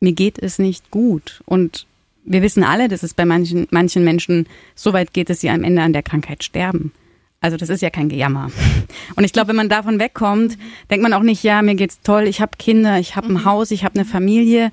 mir 0.01 0.13
geht 0.13 0.39
es 0.39 0.59
nicht 0.59 0.91
gut. 0.91 1.43
Und 1.47 1.87
wir 2.25 2.43
wissen 2.43 2.65
alle, 2.65 2.89
dass 2.89 3.03
es 3.03 3.15
bei 3.15 3.25
manchen, 3.25 3.67
manchen 3.71 4.05
Menschen 4.05 4.47
so 4.75 4.93
weit 4.93 5.13
geht, 5.13 5.31
dass 5.31 5.41
sie 5.41 5.51
am 5.51 5.65
Ende 5.65 5.83
an 5.83 5.93
der 5.93 6.03
Krankheit 6.03 6.45
sterben. 6.45 6.93
Also 7.41 7.57
das 7.57 7.71
ist 7.71 7.81
ja 7.81 7.91
kein 7.91 8.11
Gejammer. 8.11 8.51
Und 9.17 9.25
ich 9.25 9.33
glaube, 9.33 9.49
wenn 9.49 9.57
man 9.57 9.71
davon 9.71 9.99
wegkommt, 9.99 10.59
denkt 10.91 11.03
man 11.03 11.15
auch 11.15 11.23
nicht, 11.23 11.43
ja, 11.43 11.63
mir 11.63 11.75
geht's 11.75 12.01
toll, 12.03 12.25
ich 12.25 12.41
habe 12.41 12.53
Kinder, 12.59 12.99
ich 12.99 13.17
habe 13.17 13.29
ein 13.29 13.35
mhm. 13.35 13.45
Haus, 13.47 13.71
ich 13.71 13.85
habe 13.85 13.95
eine 13.95 14.05
Familie. 14.05 14.73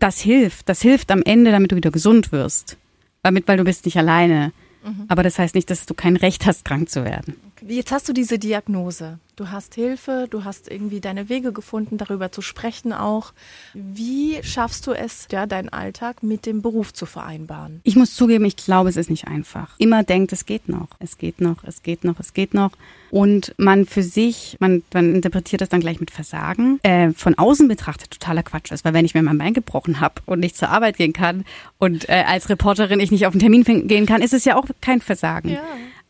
Das 0.00 0.20
hilft. 0.20 0.68
Das 0.68 0.82
hilft 0.82 1.12
am 1.12 1.22
Ende, 1.22 1.52
damit 1.52 1.70
du 1.70 1.76
wieder 1.76 1.92
gesund 1.92 2.32
wirst. 2.32 2.76
Damit, 3.22 3.46
weil 3.46 3.56
du 3.56 3.64
bist 3.64 3.84
nicht 3.84 3.96
alleine. 3.96 4.52
Mhm. 4.84 5.04
Aber 5.06 5.22
das 5.22 5.38
heißt 5.38 5.54
nicht, 5.54 5.70
dass 5.70 5.86
du 5.86 5.94
kein 5.94 6.16
Recht 6.16 6.44
hast, 6.44 6.64
krank 6.64 6.90
zu 6.90 7.04
werden. 7.04 7.36
Jetzt 7.66 7.92
hast 7.92 8.08
du 8.08 8.12
diese 8.12 8.38
Diagnose. 8.38 9.18
Du 9.36 9.50
hast 9.50 9.74
Hilfe, 9.74 10.26
du 10.28 10.44
hast 10.44 10.70
irgendwie 10.70 11.00
deine 11.00 11.28
Wege 11.28 11.52
gefunden, 11.52 11.96
darüber 11.96 12.30
zu 12.30 12.42
sprechen 12.42 12.92
auch. 12.92 13.32
Wie 13.72 14.38
schaffst 14.42 14.86
du 14.86 14.92
es, 14.92 15.26
ja, 15.32 15.46
deinen 15.46 15.70
Alltag 15.70 16.22
mit 16.22 16.44
dem 16.44 16.60
Beruf 16.60 16.92
zu 16.92 17.06
vereinbaren? 17.06 17.80
Ich 17.84 17.96
muss 17.96 18.14
zugeben, 18.14 18.44
ich 18.44 18.56
glaube, 18.56 18.90
es 18.90 18.96
ist 18.96 19.10
nicht 19.10 19.26
einfach. 19.26 19.74
Immer 19.78 20.02
denkt, 20.02 20.32
es 20.32 20.44
geht 20.44 20.68
noch, 20.68 20.88
es 20.98 21.16
geht 21.16 21.40
noch, 21.40 21.64
es 21.64 21.82
geht 21.82 22.04
noch, 22.04 22.20
es 22.20 22.34
geht 22.34 22.52
noch. 22.52 22.72
Und 23.10 23.54
man 23.56 23.86
für 23.86 24.02
sich, 24.02 24.56
man, 24.60 24.82
man 24.92 25.14
interpretiert 25.14 25.62
das 25.62 25.70
dann 25.70 25.80
gleich 25.80 25.98
mit 25.98 26.10
Versagen. 26.10 26.78
Äh, 26.82 27.12
von 27.12 27.36
außen 27.36 27.68
betrachtet 27.68 28.10
totaler 28.10 28.42
Quatsch 28.42 28.70
ist, 28.70 28.84
weil 28.84 28.92
wenn 28.92 29.06
ich 29.06 29.14
mir 29.14 29.22
mein 29.22 29.38
Bein 29.38 29.54
gebrochen 29.54 30.00
habe 30.00 30.20
und 30.26 30.40
nicht 30.40 30.56
zur 30.56 30.68
Arbeit 30.68 30.98
gehen 30.98 31.14
kann 31.14 31.44
und 31.78 32.08
äh, 32.08 32.24
als 32.26 32.50
Reporterin 32.50 33.00
ich 33.00 33.10
nicht 33.10 33.26
auf 33.26 33.32
einen 33.32 33.40
Termin 33.40 33.64
gehen 33.88 34.06
kann, 34.06 34.20
ist 34.20 34.34
es 34.34 34.44
ja 34.44 34.56
auch 34.56 34.66
kein 34.80 35.00
Versagen. 35.00 35.50
Ja. 35.50 35.62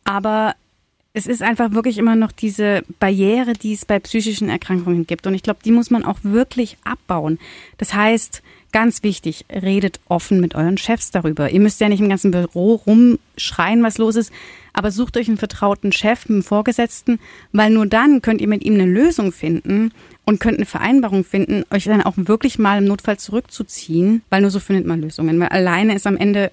Aber 0.05 0.55
es 1.15 1.27
ist 1.27 1.43
einfach 1.43 1.73
wirklich 1.73 1.99
immer 1.99 2.17
noch 2.17 2.33
diese 2.33 2.85
Barriere, 2.99 3.53
die 3.53 3.75
es 3.75 3.85
bei 3.85 3.99
psychischen 3.99 4.49
Erkrankungen 4.49 5.07
gibt. 5.07 5.27
Und 5.27 5.35
ich 5.35 5.43
glaube, 5.43 5.61
die 5.63 5.73
muss 5.73 5.91
man 5.91 6.05
auch 6.05 6.19
wirklich 6.23 6.79
abbauen. 6.85 7.39
Das 7.77 7.93
heißt, 7.93 8.43
ganz 8.73 9.03
wichtig, 9.03 9.45
redet 9.51 10.01
offen 10.09 10.41
mit 10.41 10.55
euren 10.55 10.79
Chefs 10.79 11.11
darüber. 11.11 11.51
Ihr 11.51 11.61
müsst 11.61 11.81
ja 11.81 11.91
nicht 11.91 12.01
im 12.01 12.09
ganzen 12.09 12.31
Büro 12.31 12.77
rumschreien, 12.87 13.83
was 13.83 13.99
los 13.99 14.17
ist, 14.17 14.33
aber 14.73 14.91
sucht 14.91 15.19
euch 15.19 15.29
einen 15.29 15.37
vertrauten 15.37 15.93
Chef, 15.93 16.31
einen 16.31 16.43
Vorgesetzten, 16.43 17.21
weil 17.53 17.71
nur 17.71 17.85
dann 17.85 18.23
könnt 18.23 18.41
ihr 18.41 18.49
mit 18.49 18.65
ihm 18.65 18.75
eine 18.75 18.87
Lösung 18.87 19.33
finden 19.33 19.93
und 20.25 20.41
könnt 20.41 20.57
eine 20.57 20.67
Vereinbarung 20.67 21.25
finden, 21.25 21.65
euch 21.71 21.85
dann 21.85 22.01
auch 22.01 22.15
wirklich 22.17 22.59
mal 22.59 22.79
im 22.79 22.87
Notfall 22.87 23.19
zurückzuziehen, 23.19 24.23
weil 24.31 24.41
nur 24.41 24.51
so 24.51 24.61
findet 24.61 24.87
man 24.87 25.03
Lösungen. 25.03 25.39
Weil 25.39 25.49
alleine 25.49 25.95
ist 25.95 26.07
am 26.07 26.17
Ende 26.17 26.53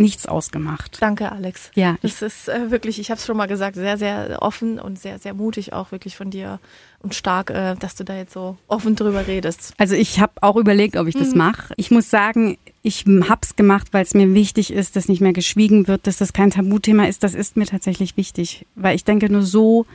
nichts 0.00 0.26
ausgemacht. 0.26 0.98
Danke, 1.00 1.30
Alex. 1.30 1.70
Ja. 1.74 1.96
Das 2.02 2.22
ist 2.22 2.48
äh, 2.48 2.70
wirklich, 2.70 2.98
ich 2.98 3.10
habe 3.10 3.18
es 3.18 3.26
schon 3.26 3.36
mal 3.36 3.46
gesagt, 3.46 3.76
sehr, 3.76 3.98
sehr 3.98 4.38
offen 4.40 4.80
und 4.80 4.98
sehr, 4.98 5.18
sehr 5.18 5.34
mutig 5.34 5.72
auch 5.72 5.92
wirklich 5.92 6.16
von 6.16 6.30
dir 6.30 6.58
und 7.00 7.14
stark, 7.14 7.50
äh, 7.50 7.76
dass 7.76 7.94
du 7.94 8.04
da 8.04 8.16
jetzt 8.16 8.32
so 8.32 8.56
offen 8.66 8.96
drüber 8.96 9.26
redest. 9.26 9.74
Also 9.78 9.94
ich 9.94 10.20
habe 10.20 10.32
auch 10.40 10.56
überlegt, 10.56 10.96
ob 10.96 11.06
ich 11.06 11.14
das 11.14 11.32
mhm. 11.32 11.38
mache. 11.38 11.74
Ich 11.76 11.90
muss 11.90 12.10
sagen, 12.10 12.58
ich 12.82 13.04
hab's 13.28 13.56
gemacht, 13.56 13.88
weil 13.92 14.02
es 14.02 14.14
mir 14.14 14.34
wichtig 14.34 14.72
ist, 14.72 14.96
dass 14.96 15.08
nicht 15.08 15.20
mehr 15.20 15.32
geschwiegen 15.32 15.86
wird, 15.86 16.06
dass 16.06 16.16
das 16.16 16.32
kein 16.32 16.50
Tabuthema 16.50 17.04
ist. 17.06 17.22
Das 17.22 17.34
ist 17.34 17.56
mir 17.56 17.66
tatsächlich 17.66 18.16
wichtig, 18.16 18.66
weil 18.74 18.96
ich 18.96 19.04
denke, 19.04 19.30
nur 19.30 19.42
so 19.42 19.86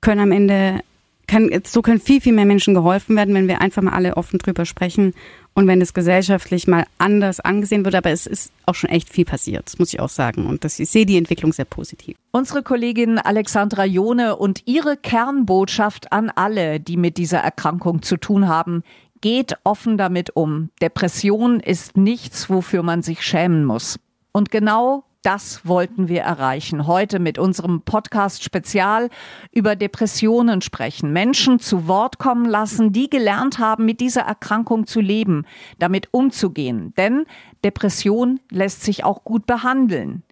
können 0.00 0.20
am 0.20 0.32
Ende 0.32 0.80
kann, 1.26 1.50
so 1.64 1.82
können 1.82 2.00
viel, 2.00 2.20
viel 2.20 2.32
mehr 2.32 2.44
Menschen 2.44 2.74
geholfen 2.74 3.16
werden, 3.16 3.34
wenn 3.34 3.48
wir 3.48 3.60
einfach 3.60 3.82
mal 3.82 3.92
alle 3.92 4.16
offen 4.16 4.38
drüber 4.38 4.64
sprechen 4.64 5.14
und 5.54 5.66
wenn 5.66 5.80
es 5.80 5.94
gesellschaftlich 5.94 6.66
mal 6.66 6.84
anders 6.98 7.40
angesehen 7.40 7.84
wird. 7.84 7.94
Aber 7.94 8.10
es 8.10 8.26
ist 8.26 8.52
auch 8.66 8.74
schon 8.74 8.90
echt 8.90 9.08
viel 9.08 9.24
passiert, 9.24 9.66
das 9.66 9.78
muss 9.78 9.92
ich 9.92 10.00
auch 10.00 10.08
sagen. 10.08 10.46
Und 10.46 10.64
das, 10.64 10.78
ich 10.78 10.90
sehe 10.90 11.06
die 11.06 11.16
Entwicklung 11.16 11.52
sehr 11.52 11.64
positiv. 11.64 12.16
Unsere 12.32 12.62
Kollegin 12.62 13.18
Alexandra 13.18 13.84
Jone 13.84 14.36
und 14.36 14.62
ihre 14.66 14.96
Kernbotschaft 14.96 16.12
an 16.12 16.30
alle, 16.34 16.80
die 16.80 16.96
mit 16.96 17.16
dieser 17.16 17.38
Erkrankung 17.38 18.02
zu 18.02 18.16
tun 18.16 18.48
haben, 18.48 18.82
Geht 19.24 19.56
offen 19.64 19.96
damit 19.96 20.36
um. 20.36 20.68
Depression 20.82 21.58
ist 21.58 21.96
nichts, 21.96 22.50
wofür 22.50 22.82
man 22.82 23.00
sich 23.00 23.22
schämen 23.22 23.64
muss. 23.64 23.98
Und 24.32 24.50
genau 24.50 25.04
das 25.24 25.66
wollten 25.66 26.08
wir 26.08 26.20
erreichen. 26.20 26.86
Heute 26.86 27.18
mit 27.18 27.38
unserem 27.38 27.80
Podcast 27.80 28.44
Spezial 28.44 29.08
über 29.52 29.74
Depressionen 29.74 30.60
sprechen. 30.60 31.12
Menschen 31.14 31.60
zu 31.60 31.88
Wort 31.88 32.18
kommen 32.18 32.44
lassen, 32.44 32.92
die 32.92 33.08
gelernt 33.08 33.58
haben, 33.58 33.86
mit 33.86 34.00
dieser 34.00 34.20
Erkrankung 34.20 34.86
zu 34.86 35.00
leben, 35.00 35.46
damit 35.78 36.08
umzugehen. 36.12 36.92
Denn 36.98 37.24
Depression 37.64 38.38
lässt 38.50 38.82
sich 38.82 39.04
auch 39.04 39.24
gut 39.24 39.46
behandeln. 39.46 40.22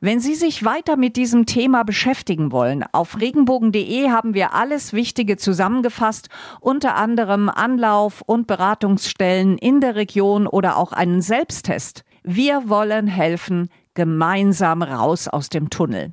Wenn 0.00 0.20
Sie 0.20 0.34
sich 0.34 0.64
weiter 0.64 0.96
mit 0.96 1.16
diesem 1.16 1.44
Thema 1.44 1.82
beschäftigen 1.84 2.50
wollen, 2.50 2.82
auf 2.92 3.20
regenbogen.de 3.20 4.08
haben 4.08 4.32
wir 4.32 4.54
alles 4.54 4.94
Wichtige 4.94 5.36
zusammengefasst, 5.36 6.30
unter 6.60 6.96
anderem 6.96 7.50
Anlauf- 7.50 8.22
und 8.24 8.46
Beratungsstellen 8.46 9.58
in 9.58 9.82
der 9.82 9.96
Region 9.96 10.46
oder 10.46 10.78
auch 10.78 10.92
einen 10.92 11.20
Selbsttest. 11.20 12.04
Wir 12.22 12.68
wollen 12.68 13.06
helfen, 13.06 13.68
gemeinsam 13.94 14.82
raus 14.82 15.28
aus 15.28 15.48
dem 15.48 15.70
Tunnel. 15.70 16.12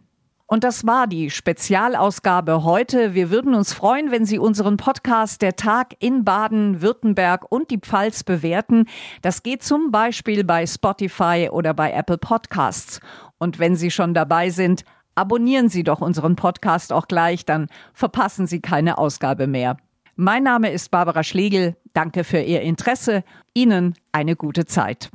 Und 0.49 0.63
das 0.63 0.87
war 0.87 1.07
die 1.07 1.29
Spezialausgabe 1.29 2.63
heute. 2.63 3.13
Wir 3.13 3.29
würden 3.29 3.53
uns 3.53 3.73
freuen, 3.73 4.11
wenn 4.11 4.25
Sie 4.25 4.39
unseren 4.39 4.77
Podcast 4.77 5.41
Der 5.41 5.57
Tag 5.57 5.93
in 5.99 6.23
Baden-Württemberg 6.23 7.51
und 7.51 7.69
die 7.69 7.79
Pfalz 7.79 8.23
bewerten. 8.23 8.85
Das 9.21 9.43
geht 9.43 9.61
zum 9.61 9.91
Beispiel 9.91 10.45
bei 10.45 10.65
Spotify 10.65 11.49
oder 11.51 11.73
bei 11.73 11.91
Apple 11.91 12.17
Podcasts. 12.17 13.01
Und 13.37 13.59
wenn 13.59 13.75
Sie 13.75 13.91
schon 13.91 14.13
dabei 14.13 14.49
sind, 14.49 14.85
abonnieren 15.15 15.67
Sie 15.67 15.83
doch 15.83 15.99
unseren 15.99 16.37
Podcast 16.37 16.93
auch 16.93 17.09
gleich, 17.09 17.45
dann 17.45 17.67
verpassen 17.93 18.47
Sie 18.47 18.61
keine 18.61 18.97
Ausgabe 18.97 19.47
mehr. 19.47 19.75
Mein 20.15 20.43
Name 20.43 20.71
ist 20.71 20.91
Barbara 20.91 21.23
Schlegel. 21.23 21.75
Danke 21.93 22.23
für 22.23 22.39
Ihr 22.39 22.61
Interesse. 22.61 23.25
Ihnen 23.53 23.95
eine 24.13 24.37
gute 24.37 24.65
Zeit. 24.65 25.09